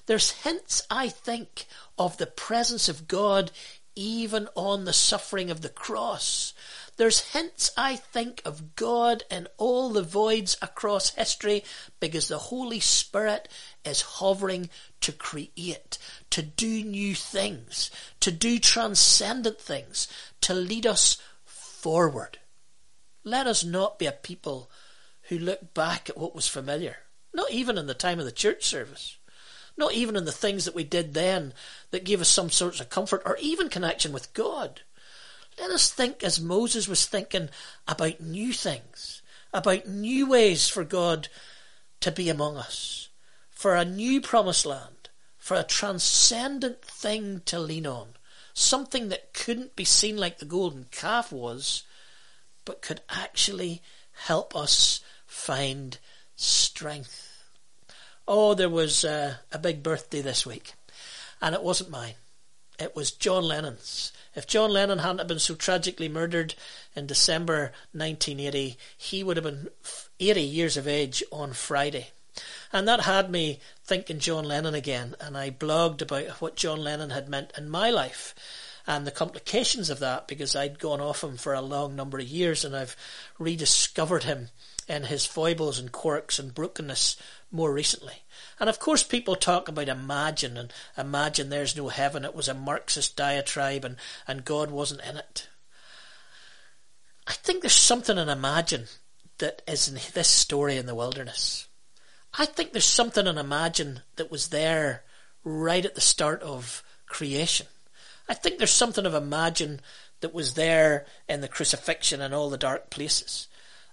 There's 0.07 0.31
hints, 0.31 0.83
I 0.91 1.09
think, 1.09 1.67
of 1.97 2.17
the 2.17 2.27
presence 2.27 2.89
of 2.89 3.09
God 3.09 3.51
even 3.95 4.49
on 4.55 4.85
the 4.85 4.93
suffering 4.93 5.51
of 5.51 5.61
the 5.61 5.69
cross. 5.69 6.55
There's 6.97 7.33
hints, 7.33 7.71
I 7.77 7.97
think, 7.97 8.43
of 8.45 8.75
God 8.77 9.25
in 9.31 9.49
all 9.57 9.91
the 9.91 10.03
voids 10.03 10.57
across 10.63 11.11
history 11.11 11.65
because 12.01 12.29
the 12.29 12.39
Holy 12.39 12.81
Spirit 12.81 13.49
is 13.85 14.03
hovering 14.03 14.71
to 15.01 15.13
create, 15.13 15.99
to 16.31 16.43
do 16.43 16.85
new 16.85 17.15
things, 17.15 17.91
to 18.21 18.31
do 18.31 18.59
transcendent 18.59 19.61
things, 19.61 20.09
to 20.43 20.55
lead 20.55 20.87
us 20.87 21.19
forward. 21.45 22.39
Let 23.25 23.47
us 23.47 23.65
not 23.65 23.99
be 23.99 24.07
a 24.07 24.13
people 24.13 24.71
who 25.29 25.39
look 25.39 25.75
back 25.75 26.11
at 26.11 26.19
what 26.19 26.35
was 26.35 26.49
familiar, 26.49 26.99
not 27.33 27.51
even 27.51 27.79
in 27.79 27.87
the 27.87 27.95
time 27.95 28.19
of 28.19 28.25
the 28.25 28.33
church 28.33 28.65
service. 28.65 29.17
Not 29.77 29.95
even 29.95 30.17
in 30.17 30.25
the 30.25 30.33
things 30.33 30.65
that 30.65 30.75
we 30.75 30.85
did 30.85 31.15
then 31.15 31.55
that 31.91 32.05
gave 32.05 32.21
us 32.21 32.29
some 32.29 32.51
sorts 32.51 32.81
of 32.81 32.91
comfort 32.91 33.23
or 33.25 33.37
even 33.41 33.69
connection 33.69 34.13
with 34.13 34.35
God. 34.35 34.83
Let 35.59 35.71
us 35.71 35.91
think 35.91 36.23
as 36.23 36.41
Moses 36.41 36.89
was 36.89 37.07
thinking 37.07 37.49
about 37.87 38.21
new 38.21 38.53
things, 38.53 39.23
about 39.53 39.89
new 39.89 40.29
ways 40.29 40.69
for 40.69 40.85
God 40.85 41.29
to 42.01 42.11
be 42.11 42.29
among 42.29 42.57
us, 42.57 43.09
for 43.51 43.75
a 43.75 43.85
new 43.85 44.21
promised 44.21 44.67
land, 44.67 45.09
for 45.39 45.57
a 45.57 45.63
transcendent 45.63 46.83
thing 46.83 47.43
to 47.47 47.59
lean 47.59 47.87
on, 47.87 48.09
something 48.55 49.09
that 49.09 49.35
couldn't 49.35 49.77
be 49.77 49.85
seen 49.85 50.17
like 50.17 50.39
the 50.39 50.45
golden 50.45 50.87
calf 50.91 51.33
was, 51.33 51.85
but 52.65 52.83
could 52.83 53.01
actually 53.09 53.83
help 54.27 54.55
us 54.55 55.01
find 55.27 55.99
strength. 56.37 57.32
Oh, 58.27 58.55
there 58.55 58.69
was 58.69 59.05
uh, 59.05 59.35
a 59.51 59.59
big 59.59 59.83
birthday 59.83 60.21
this 60.21 60.47
week, 60.47 60.75
and 61.41 61.55
it 61.55 61.63
wasn't 61.63 61.91
mine. 61.91 62.15
It 62.79 62.95
was 62.95 63.11
John 63.11 63.43
Lennon's. 63.45 64.13
If 64.35 64.47
John 64.47 64.71
Lennon 64.71 65.01
hadn't 65.01 65.29
been 65.29 65.39
so 65.39 65.55
tragically 65.55 66.09
murdered 66.09 66.55
in 66.95 67.07
December 67.07 67.73
1980, 67.93 68.79
he 68.97 69.25
would 69.25 69.37
have 69.37 69.45
been 69.45 69.69
80 70.21 70.41
years 70.41 70.77
of 70.77 70.87
age 70.87 71.23
on 71.33 71.53
Friday. 71.53 72.09
And 72.73 72.89
that 72.89 73.01
had 73.01 73.31
me 73.31 73.61
thinking 73.85 74.21
John 74.21 74.45
Lennon 74.45 74.75
again, 74.75 75.17
and 75.21 75.37
I 75.37 75.51
blogged 75.51 76.01
about 76.01 76.41
what 76.41 76.57
John 76.57 76.83
Lennon 76.83 77.11
had 77.11 77.29
meant 77.29 77.53
in 77.59 77.69
my 77.69 77.91
life 77.91 78.35
and 78.87 79.07
the 79.07 79.11
complications 79.11 79.91
of 79.91 80.01
that 80.01 80.27
because 80.27 80.57
I'd 80.57 80.79
gone 80.79 81.01
off 81.01 81.23
him 81.23 81.37
for 81.37 81.55
a 81.55 81.61
long 81.61 81.95
number 81.95 82.19
of 82.19 82.27
years 82.27 82.65
and 82.65 82.75
I've 82.75 82.97
rediscovered 83.39 84.25
him 84.25 84.49
in 84.89 85.05
his 85.05 85.25
foibles 85.25 85.79
and 85.79 85.93
quirks 85.93 86.39
and 86.39 86.55
brokenness 86.55 87.17
more 87.53 87.73
recently. 87.73 88.23
And 88.59 88.69
of 88.69 88.79
course, 88.79 89.03
people 89.03 89.37
talk 89.37 89.69
about 89.69 89.89
imagine 89.89 90.57
and 90.57 90.73
imagine 90.97 91.49
there's 91.49 91.77
no 91.77 91.89
heaven. 91.89 92.25
It 92.25 92.35
was 92.35 92.49
a 92.49 92.55
Marxist 92.55 93.17
diatribe 93.17 93.85
and, 93.85 93.97
and 94.27 94.45
God 94.45 94.71
wasn't 94.71 95.03
in 95.03 95.17
it. 95.17 95.49
I 97.27 97.33
think 97.33 97.61
there's 97.61 97.73
something 97.73 98.19
in 98.19 98.29
imagine 98.29 98.87
that 99.39 99.63
is 99.67 99.89
in 99.89 99.99
this 100.15 100.29
story 100.29 100.77
in 100.77 100.87
the 100.87 100.95
wilderness. 100.95 101.67
I 102.39 102.47
think 102.47 102.73
there's 102.73 102.85
something 102.85 103.27
in 103.27 103.39
imagine 103.39 104.01
that 104.17 104.31
was 104.31 104.49
there 104.49 105.03
right 105.45 105.85
at 105.85 105.95
the 105.95 106.01
start 106.01 106.43
of 106.43 106.83
creation. 107.07 107.67
I 108.29 108.35
think 108.35 108.59
there's 108.59 108.71
something 108.71 109.05
of 109.05 109.15
imagine 109.15 109.81
that 110.21 110.33
was 110.33 110.55
there 110.55 111.07
in 111.29 111.41
the 111.41 111.49
crucifixion 111.49 112.21
and 112.21 112.33
all 112.33 112.49
the 112.49 112.57
dark 112.57 112.91
places. 112.91 113.49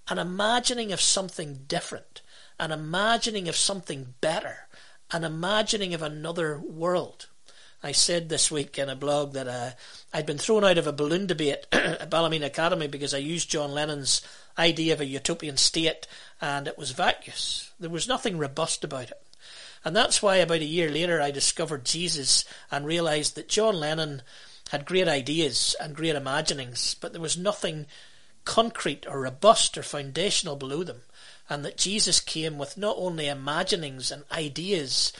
An 0.07 0.17
imagining 0.17 0.91
of 0.91 1.01
something 1.01 1.65
different 1.67 2.21
an 2.59 2.71
imagining 2.71 3.47
of 3.47 3.55
something 3.55 4.13
better, 4.21 4.67
an 5.11 5.23
imagining 5.23 5.93
of 5.93 6.01
another 6.01 6.59
world. 6.59 7.27
I 7.81 7.93
said 7.93 8.27
this 8.27 8.51
week 8.51 8.77
in 8.77 8.89
a 8.89 8.95
blog 8.95 9.33
that 9.33 9.47
uh, 9.47 9.71
I'd 10.13 10.25
been 10.25 10.37
thrown 10.37 10.65
out 10.65 10.77
of 10.77 10.85
a 10.85 10.91
balloon 10.91 11.27
debate 11.27 11.65
at 11.71 12.09
Ballymena 12.09 12.47
Academy 12.47 12.87
because 12.87 13.13
I 13.13 13.19
used 13.19 13.49
John 13.49 13.71
Lennon's 13.71 14.21
idea 14.57 14.91
of 14.91 14.99
a 14.99 15.05
utopian 15.05 15.55
state 15.55 16.05
and 16.41 16.67
it 16.67 16.77
was 16.77 16.91
vacuous. 16.91 17.71
There 17.79 17.89
was 17.89 18.07
nothing 18.07 18.37
robust 18.37 18.83
about 18.83 19.11
it. 19.11 19.21
And 19.85 19.95
that's 19.95 20.21
why 20.21 20.37
about 20.37 20.59
a 20.59 20.65
year 20.65 20.91
later 20.91 21.21
I 21.21 21.31
discovered 21.31 21.85
Jesus 21.85 22.43
and 22.69 22.85
realised 22.85 23.35
that 23.35 23.47
John 23.47 23.75
Lennon 23.75 24.23
had 24.71 24.85
great 24.85 25.07
ideas 25.07 25.73
and 25.79 25.95
great 25.95 26.15
imaginings, 26.15 26.97
but 26.99 27.13
there 27.13 27.21
was 27.21 27.37
nothing 27.37 27.85
concrete 28.43 29.05
or 29.07 29.21
robust 29.21 29.77
or 29.77 29.83
foundational 29.83 30.57
below 30.57 30.83
them 30.83 31.01
and 31.49 31.65
that 31.65 31.77
Jesus 31.77 32.19
came 32.19 32.57
with 32.57 32.77
not 32.77 32.95
only 32.97 33.27
imaginings 33.27 34.11
and 34.11 34.23
ideas, 34.31 35.11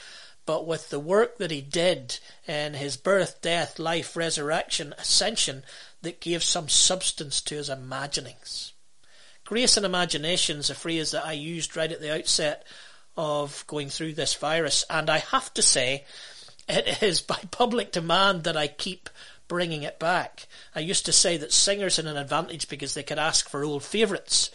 but 0.46 0.66
with 0.66 0.90
the 0.90 1.00
work 1.00 1.38
that 1.38 1.50
he 1.50 1.60
did 1.60 2.18
in 2.46 2.74
his 2.74 2.96
birth, 2.96 3.42
death, 3.42 3.78
life, 3.78 4.16
resurrection, 4.16 4.94
ascension 4.98 5.62
that 6.02 6.20
gave 6.20 6.42
some 6.42 6.68
substance 6.68 7.40
to 7.42 7.56
his 7.56 7.68
imaginings. 7.68 8.72
Grace 9.44 9.76
and 9.76 9.84
imagination 9.84 10.58
is 10.58 10.70
a 10.70 10.74
phrase 10.74 11.10
that 11.10 11.26
I 11.26 11.32
used 11.32 11.76
right 11.76 11.90
at 11.90 12.00
the 12.00 12.14
outset 12.14 12.64
of 13.16 13.64
going 13.66 13.88
through 13.88 14.14
this 14.14 14.34
virus, 14.34 14.84
and 14.88 15.10
I 15.10 15.18
have 15.18 15.52
to 15.54 15.62
say, 15.62 16.04
it 16.68 17.02
is 17.02 17.20
by 17.20 17.40
public 17.50 17.92
demand 17.92 18.44
that 18.44 18.56
I 18.56 18.68
keep 18.68 19.10
bringing 19.48 19.82
it 19.82 19.98
back. 19.98 20.46
I 20.74 20.80
used 20.80 21.06
to 21.06 21.12
say 21.12 21.36
that 21.36 21.52
singers 21.52 21.96
had 21.96 22.06
an 22.06 22.16
advantage 22.16 22.68
because 22.68 22.94
they 22.94 23.02
could 23.02 23.18
ask 23.18 23.48
for 23.48 23.64
old 23.64 23.82
favourites. 23.82 24.50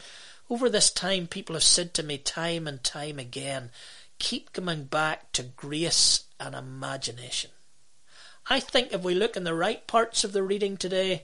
Over 0.50 0.70
this 0.70 0.92
time, 0.92 1.28
people 1.28 1.56
have 1.56 1.64
said 1.64 1.94
to 1.96 2.04
me 2.04 2.18
time 2.18 2.68
and 2.68 2.84
time 2.84 3.18
again, 3.18 3.72
keep 4.20 4.54
coming 4.54 4.84
back 4.84 5.32
to 5.34 5.44
grace 5.44 6.26
and 6.40 6.54
imagination. 6.54 7.52
I 8.48 8.60
think 8.60 8.94
if 8.94 9.02
we 9.02 9.16
look 9.16 9.36
in 9.36 9.44
the 9.44 9.56
right 9.56 9.86
parts 9.88 10.24
of 10.24 10.34
the 10.34 10.44
reading 10.44 10.78
today, 10.78 11.24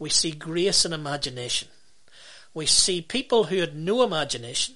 we 0.00 0.10
see 0.10 0.32
grace 0.32 0.84
and 0.84 0.92
imagination. 0.92 1.68
We 2.52 2.66
see 2.66 3.00
people 3.00 3.44
who 3.44 3.58
had 3.58 3.76
no 3.76 4.02
imagination 4.02 4.74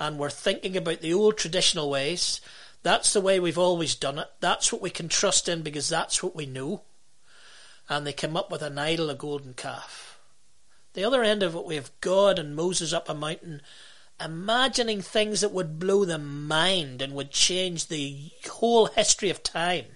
and 0.00 0.18
were 0.18 0.30
thinking 0.30 0.74
about 0.76 1.00
the 1.00 1.12
old 1.12 1.36
traditional 1.36 1.90
ways. 1.90 2.40
That's 2.82 3.12
the 3.12 3.20
way 3.20 3.38
we've 3.38 3.58
always 3.58 3.94
done 3.94 4.18
it. 4.18 4.28
That's 4.40 4.72
what 4.72 4.80
we 4.80 4.90
can 4.90 5.08
trust 5.08 5.50
in 5.50 5.62
because 5.62 5.88
that's 5.88 6.22
what 6.22 6.34
we 6.34 6.46
know. 6.46 6.82
And 7.90 8.06
they 8.06 8.14
come 8.14 8.36
up 8.36 8.50
with 8.50 8.62
an 8.62 8.78
idol, 8.78 9.10
a 9.10 9.14
golden 9.14 9.52
calf. 9.52 10.11
The 10.94 11.04
other 11.04 11.22
end 11.22 11.42
of 11.42 11.54
it, 11.54 11.64
we 11.64 11.76
have 11.76 11.90
God 12.00 12.38
and 12.38 12.54
Moses 12.54 12.92
up 12.92 13.08
a 13.08 13.14
mountain 13.14 13.62
imagining 14.22 15.02
things 15.02 15.40
that 15.40 15.52
would 15.52 15.78
blow 15.78 16.04
the 16.04 16.18
mind 16.18 17.02
and 17.02 17.14
would 17.14 17.30
change 17.30 17.88
the 17.88 18.30
whole 18.48 18.86
history 18.86 19.30
of 19.30 19.42
time. 19.42 19.86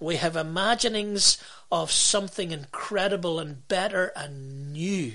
We 0.00 0.16
have 0.16 0.36
imaginings 0.36 1.38
of 1.70 1.90
something 1.90 2.50
incredible 2.50 3.38
and 3.38 3.66
better 3.68 4.12
and 4.16 4.72
new. 4.72 5.14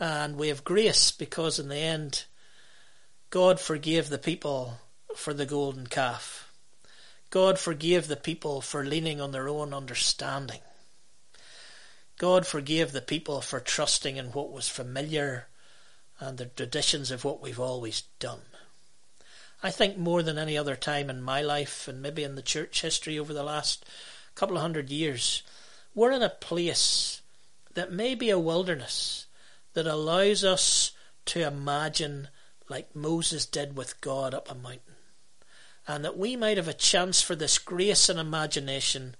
And 0.00 0.36
we 0.36 0.48
have 0.48 0.64
grace 0.64 1.10
because 1.10 1.58
in 1.58 1.68
the 1.68 1.76
end, 1.76 2.24
God 3.30 3.60
forgave 3.60 4.08
the 4.08 4.18
people 4.18 4.78
for 5.16 5.32
the 5.32 5.46
golden 5.46 5.86
calf. 5.86 6.52
God 7.30 7.58
forgave 7.58 8.08
the 8.08 8.16
people 8.16 8.60
for 8.60 8.84
leaning 8.84 9.20
on 9.20 9.32
their 9.32 9.48
own 9.48 9.72
understanding. 9.72 10.60
God 12.18 12.46
forgave 12.46 12.92
the 12.92 13.00
people 13.00 13.40
for 13.40 13.60
trusting 13.60 14.16
in 14.16 14.26
what 14.26 14.52
was 14.52 14.68
familiar 14.68 15.46
and 16.20 16.38
the 16.38 16.46
traditions 16.46 17.10
of 17.10 17.24
what 17.24 17.42
we've 17.42 17.60
always 17.60 18.02
done. 18.18 18.42
I 19.62 19.70
think 19.70 19.96
more 19.96 20.22
than 20.22 20.38
any 20.38 20.56
other 20.58 20.76
time 20.76 21.08
in 21.10 21.22
my 21.22 21.40
life 21.40 21.88
and 21.88 22.02
maybe 22.02 22.22
in 22.22 22.34
the 22.34 22.42
church 22.42 22.82
history 22.82 23.18
over 23.18 23.32
the 23.32 23.42
last 23.42 23.84
couple 24.34 24.56
of 24.56 24.62
hundred 24.62 24.90
years, 24.90 25.42
we're 25.94 26.12
in 26.12 26.22
a 26.22 26.28
place 26.28 27.22
that 27.74 27.92
may 27.92 28.14
be 28.14 28.30
a 28.30 28.38
wilderness 28.38 29.26
that 29.72 29.86
allows 29.86 30.44
us 30.44 30.92
to 31.26 31.46
imagine 31.46 32.28
like 32.68 32.94
Moses 32.94 33.46
did 33.46 33.76
with 33.76 34.00
God 34.00 34.34
up 34.34 34.50
a 34.50 34.54
mountain. 34.54 34.80
And 35.86 36.04
that 36.04 36.16
we 36.16 36.36
might 36.36 36.56
have 36.56 36.68
a 36.68 36.72
chance 36.72 37.20
for 37.20 37.34
this 37.34 37.58
grace 37.58 38.08
and 38.08 38.18
imagination, 38.18 39.16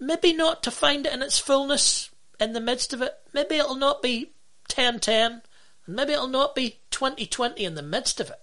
maybe 0.00 0.32
not 0.32 0.62
to 0.62 0.70
find 0.70 1.06
it 1.06 1.12
in 1.12 1.22
its 1.22 1.38
fullness 1.38 2.10
in 2.40 2.52
the 2.52 2.60
midst 2.60 2.92
of 2.92 3.02
it. 3.02 3.14
Maybe 3.32 3.56
it'll 3.56 3.74
not 3.74 4.02
be 4.02 4.32
1010, 4.68 5.42
and 5.86 5.96
maybe 5.96 6.12
it'll 6.12 6.26
not 6.26 6.54
be 6.54 6.80
2020 6.90 7.64
in 7.64 7.74
the 7.74 7.82
midst 7.82 8.20
of 8.20 8.30
it. 8.30 8.40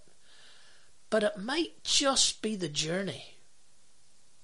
But 1.09 1.23
it 1.23 1.37
might 1.37 1.83
just 1.83 2.41
be 2.41 2.55
the 2.55 2.69
journey 2.69 3.35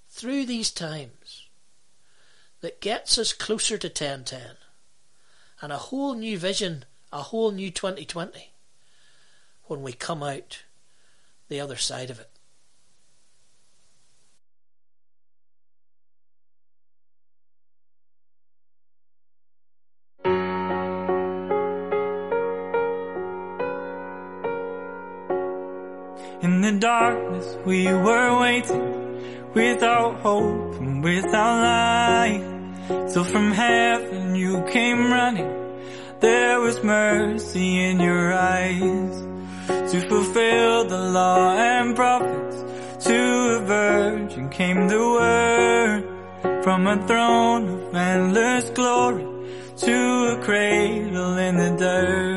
through 0.10 0.46
these 0.46 0.72
times 0.72 1.48
that 2.62 2.82
gets 2.82 3.18
us 3.18 3.34
closer 3.34 3.78
to 3.78 3.88
1010 3.88 4.58
and 5.62 5.72
a 5.72 5.78
whole 5.78 6.16
new 6.16 6.38
vision, 6.38 6.86
a 7.14 7.22
whole 7.22 7.52
new 7.52 7.72
2020 7.72 8.52
when 9.66 9.84
we 9.84 9.94
come 9.94 10.24
out 10.24 10.64
the 11.50 11.60
other 11.60 11.76
side 11.76 12.10
of 12.10 12.20
it. 12.20 12.30
The 26.68 26.80
darkness 26.80 27.58
we 27.66 27.86
were 27.86 28.42
waiting 28.42 29.54
without 29.54 30.20
hope 30.20 30.76
and 30.82 31.02
without 31.02 31.62
light. 31.64 32.44
So 33.10 33.24
from 33.24 33.52
heaven 33.52 34.36
you 34.36 34.66
came 34.70 35.10
running. 35.10 35.54
There 36.20 36.60
was 36.60 36.84
mercy 36.84 37.86
in 37.86 38.02
your 38.02 38.34
eyes 38.34 39.16
to 39.92 39.98
fulfill 40.10 40.90
the 40.90 41.04
law 41.20 41.56
and 41.56 41.96
prophets. 41.96 42.58
To 43.06 43.18
a 43.56 43.60
virgin 43.66 44.50
came 44.50 44.90
the 44.90 45.00
word 45.20 46.64
from 46.64 46.86
a 46.86 46.98
throne 47.08 47.64
of 47.70 47.96
endless 47.96 48.70
glory 48.72 49.26
to 49.86 49.98
a 50.34 50.44
cradle 50.44 51.38
in 51.38 51.56
the 51.56 51.72
dirt. 51.78 52.37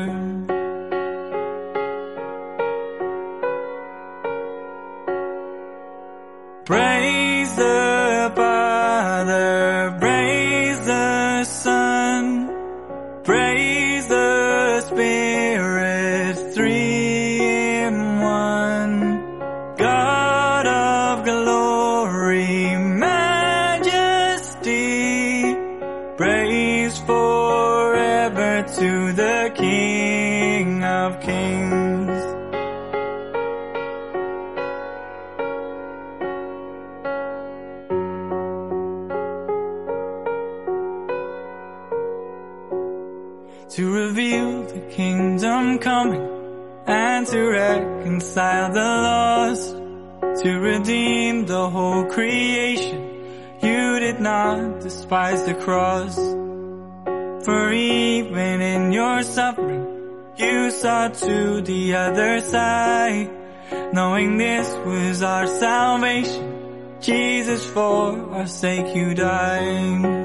Creation. 52.11 53.59
You 53.61 53.99
did 53.99 54.19
not 54.19 54.81
despise 54.81 55.45
the 55.45 55.53
cross, 55.53 56.15
for 57.45 57.71
even 57.71 58.61
in 58.61 58.91
your 58.91 59.23
suffering, 59.23 59.87
you 60.37 60.71
saw 60.71 61.07
to 61.07 61.61
the 61.61 61.95
other 61.95 62.39
side, 62.41 63.29
knowing 63.93 64.37
this 64.37 64.67
was 64.85 65.23
our 65.23 65.47
salvation. 65.47 66.49
Jesus, 67.01 67.65
for 67.65 68.33
our 68.33 68.47
sake 68.47 68.95
you 68.95 69.15
died. 69.15 70.20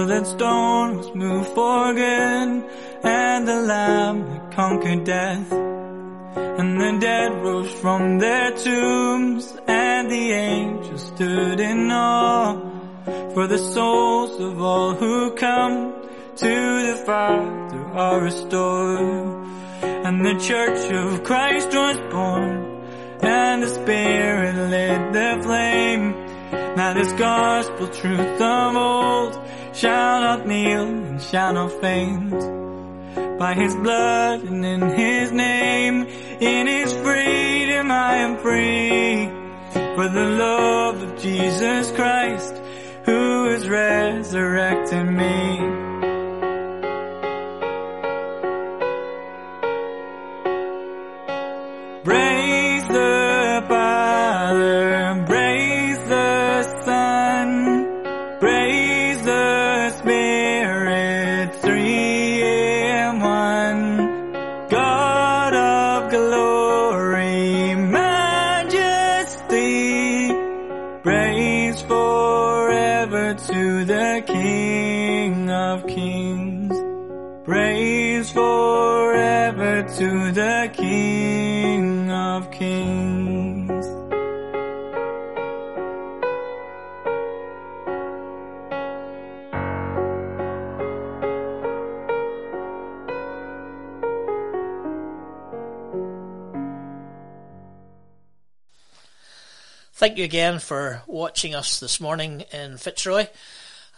Till 0.00 0.06
that 0.06 0.26
stone 0.26 0.96
was 0.96 1.14
moved 1.14 1.48
for 1.48 1.92
good, 1.92 2.64
and 3.04 3.46
the 3.46 3.60
Lamb 3.72 4.26
had 4.26 4.52
conquered 4.52 5.04
death. 5.04 5.52
And 5.52 6.80
the 6.80 6.98
dead 7.00 7.32
rose 7.44 7.70
from 7.82 8.18
their 8.18 8.50
tombs, 8.52 9.44
and 9.66 10.10
the 10.10 10.32
angels 10.32 11.06
stood 11.14 11.60
in 11.60 11.90
awe, 11.90 12.54
for 13.34 13.46
the 13.46 13.58
souls 13.58 14.40
of 14.40 14.60
all 14.60 14.94
who 14.94 15.34
come 15.34 15.92
to 16.36 16.54
the 16.88 16.96
Father 17.04 17.82
are 18.04 18.20
restored. 18.22 19.46
And 20.06 20.24
the 20.24 20.36
church 20.48 20.82
of 20.92 21.24
Christ 21.24 21.74
was 21.74 21.98
born, 22.10 22.52
and 23.20 23.62
the 23.62 23.68
Spirit 23.68 24.56
lit 24.74 25.12
the 25.12 25.30
flame. 25.42 26.04
Now 26.76 26.94
this 26.94 27.12
gospel 27.12 27.88
truth 27.88 28.40
of 28.40 28.76
old 28.76 29.49
shall 29.80 30.20
not 30.20 30.46
kneel 30.46 30.82
and 30.82 31.22
shall 31.22 31.54
not 31.54 31.72
faint. 31.80 33.38
By 33.38 33.54
his 33.54 33.74
blood 33.76 34.42
and 34.44 34.62
in 34.64 34.82
his 34.90 35.32
name, 35.32 36.06
In 36.40 36.66
His 36.66 36.92
freedom 36.92 37.90
I 37.90 38.16
am 38.16 38.36
free. 38.38 39.28
For 39.96 40.08
the 40.08 40.26
love 40.38 41.02
of 41.02 41.20
Jesus 41.20 41.90
Christ, 41.92 42.54
who 43.04 43.46
is 43.46 43.68
resurrecting 43.68 45.16
me. 45.16 45.79
Thank 100.10 100.18
you 100.18 100.24
again 100.24 100.58
for 100.58 101.02
watching 101.06 101.54
us 101.54 101.78
this 101.78 102.00
morning 102.00 102.40
in 102.52 102.78
Fitzroy. 102.78 103.28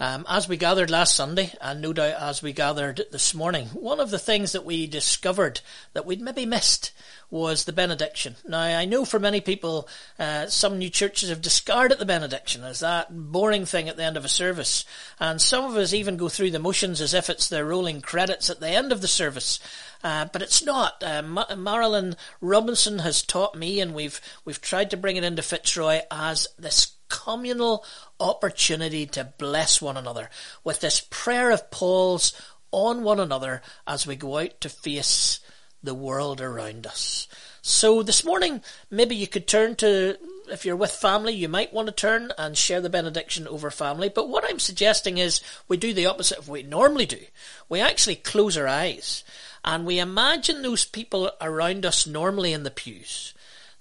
Um, 0.02 0.26
as 0.28 0.48
we 0.48 0.56
gathered 0.56 0.90
last 0.90 1.14
Sunday, 1.14 1.52
and 1.60 1.80
no 1.80 1.92
doubt 1.92 2.20
as 2.20 2.42
we 2.42 2.52
gathered 2.52 3.02
this 3.12 3.34
morning, 3.34 3.66
one 3.68 4.00
of 4.00 4.10
the 4.10 4.18
things 4.18 4.50
that 4.50 4.64
we 4.64 4.88
discovered 4.88 5.60
that 5.92 6.04
we'd 6.04 6.20
maybe 6.20 6.44
missed 6.44 6.90
was 7.30 7.62
the 7.64 7.72
benediction. 7.72 8.34
Now, 8.44 8.62
I 8.62 8.84
know 8.84 9.04
for 9.04 9.20
many 9.20 9.40
people, 9.40 9.88
uh, 10.18 10.48
some 10.48 10.76
new 10.76 10.90
churches 10.90 11.28
have 11.28 11.40
discarded 11.40 12.00
the 12.00 12.04
benediction 12.04 12.64
as 12.64 12.80
that 12.80 13.06
boring 13.12 13.64
thing 13.64 13.88
at 13.88 13.96
the 13.96 14.02
end 14.02 14.16
of 14.16 14.24
a 14.24 14.28
service, 14.28 14.84
and 15.20 15.40
some 15.40 15.64
of 15.64 15.76
us 15.76 15.94
even 15.94 16.16
go 16.16 16.28
through 16.28 16.50
the 16.50 16.58
motions 16.58 17.00
as 17.00 17.14
if 17.14 17.30
it's 17.30 17.48
the 17.48 17.64
rolling 17.64 18.00
credits 18.00 18.50
at 18.50 18.58
the 18.58 18.70
end 18.70 18.90
of 18.90 19.02
the 19.02 19.08
service. 19.08 19.60
Uh, 20.02 20.24
but 20.32 20.42
it's 20.42 20.64
not. 20.64 21.00
Uh, 21.00 21.22
Ma- 21.22 21.46
Marilynne 21.50 22.16
Robinson 22.40 22.98
has 22.98 23.22
taught 23.22 23.54
me, 23.54 23.78
and 23.78 23.94
we've 23.94 24.20
we've 24.44 24.60
tried 24.60 24.90
to 24.90 24.96
bring 24.96 25.14
it 25.14 25.22
into 25.22 25.42
Fitzroy 25.42 26.00
as 26.10 26.48
this 26.58 26.86
communal 27.12 27.84
opportunity 28.18 29.04
to 29.04 29.32
bless 29.36 29.82
one 29.82 29.98
another 29.98 30.30
with 30.64 30.80
this 30.80 31.06
prayer 31.10 31.50
of 31.50 31.70
Paul's 31.70 32.32
on 32.70 33.02
one 33.02 33.20
another 33.20 33.60
as 33.86 34.06
we 34.06 34.16
go 34.16 34.38
out 34.38 34.58
to 34.62 34.70
face 34.70 35.40
the 35.82 35.94
world 35.94 36.40
around 36.40 36.86
us. 36.86 37.28
So 37.60 38.02
this 38.02 38.24
morning, 38.24 38.62
maybe 38.90 39.14
you 39.14 39.26
could 39.26 39.46
turn 39.46 39.76
to, 39.76 40.16
if 40.48 40.64
you're 40.64 40.74
with 40.74 40.90
family, 40.90 41.34
you 41.34 41.48
might 41.48 41.74
want 41.74 41.86
to 41.88 41.92
turn 41.92 42.32
and 42.38 42.56
share 42.56 42.80
the 42.80 42.88
benediction 42.88 43.46
over 43.46 43.70
family. 43.70 44.08
But 44.08 44.28
what 44.28 44.44
I'm 44.48 44.58
suggesting 44.58 45.18
is 45.18 45.42
we 45.68 45.76
do 45.76 45.92
the 45.92 46.06
opposite 46.06 46.38
of 46.38 46.48
what 46.48 46.62
we 46.62 46.68
normally 46.68 47.06
do. 47.06 47.20
We 47.68 47.80
actually 47.80 48.16
close 48.16 48.56
our 48.56 48.66
eyes 48.66 49.22
and 49.64 49.84
we 49.84 49.98
imagine 49.98 50.62
those 50.62 50.86
people 50.86 51.30
around 51.40 51.84
us 51.84 52.06
normally 52.06 52.52
in 52.52 52.62
the 52.62 52.70
pews 52.70 53.34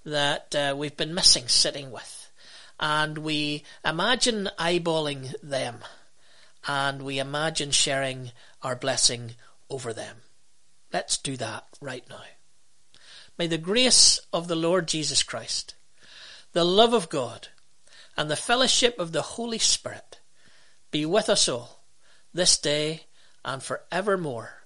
that 0.04 0.54
uh, 0.54 0.74
we've 0.76 0.96
been 0.96 1.14
missing 1.14 1.48
sitting 1.48 1.90
with 1.90 2.21
and 2.82 3.18
we 3.18 3.62
imagine 3.84 4.50
eyeballing 4.58 5.32
them 5.40 5.78
and 6.66 7.02
we 7.02 7.20
imagine 7.20 7.70
sharing 7.70 8.32
our 8.60 8.74
blessing 8.74 9.36
over 9.70 9.92
them. 9.92 10.16
Let's 10.92 11.16
do 11.16 11.36
that 11.36 11.64
right 11.80 12.04
now. 12.10 12.24
May 13.38 13.46
the 13.46 13.56
grace 13.56 14.20
of 14.32 14.48
the 14.48 14.56
Lord 14.56 14.88
Jesus 14.88 15.22
Christ, 15.22 15.76
the 16.54 16.64
love 16.64 16.92
of 16.92 17.08
God, 17.08 17.48
and 18.16 18.28
the 18.28 18.36
fellowship 18.36 18.98
of 18.98 19.12
the 19.12 19.22
Holy 19.22 19.58
Spirit 19.58 20.18
be 20.90 21.06
with 21.06 21.28
us 21.28 21.48
all 21.48 21.84
this 22.34 22.58
day 22.58 23.04
and 23.44 23.62
forevermore. 23.62 24.64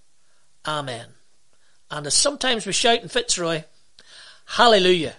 Amen. 0.67 1.07
And 1.91 2.07
as 2.07 2.15
sometimes 2.15 2.67
we 2.67 2.73
shout 2.73 3.03
in 3.03 3.09
Fitzroy, 3.09 3.65
Hallelujah. 4.47 5.17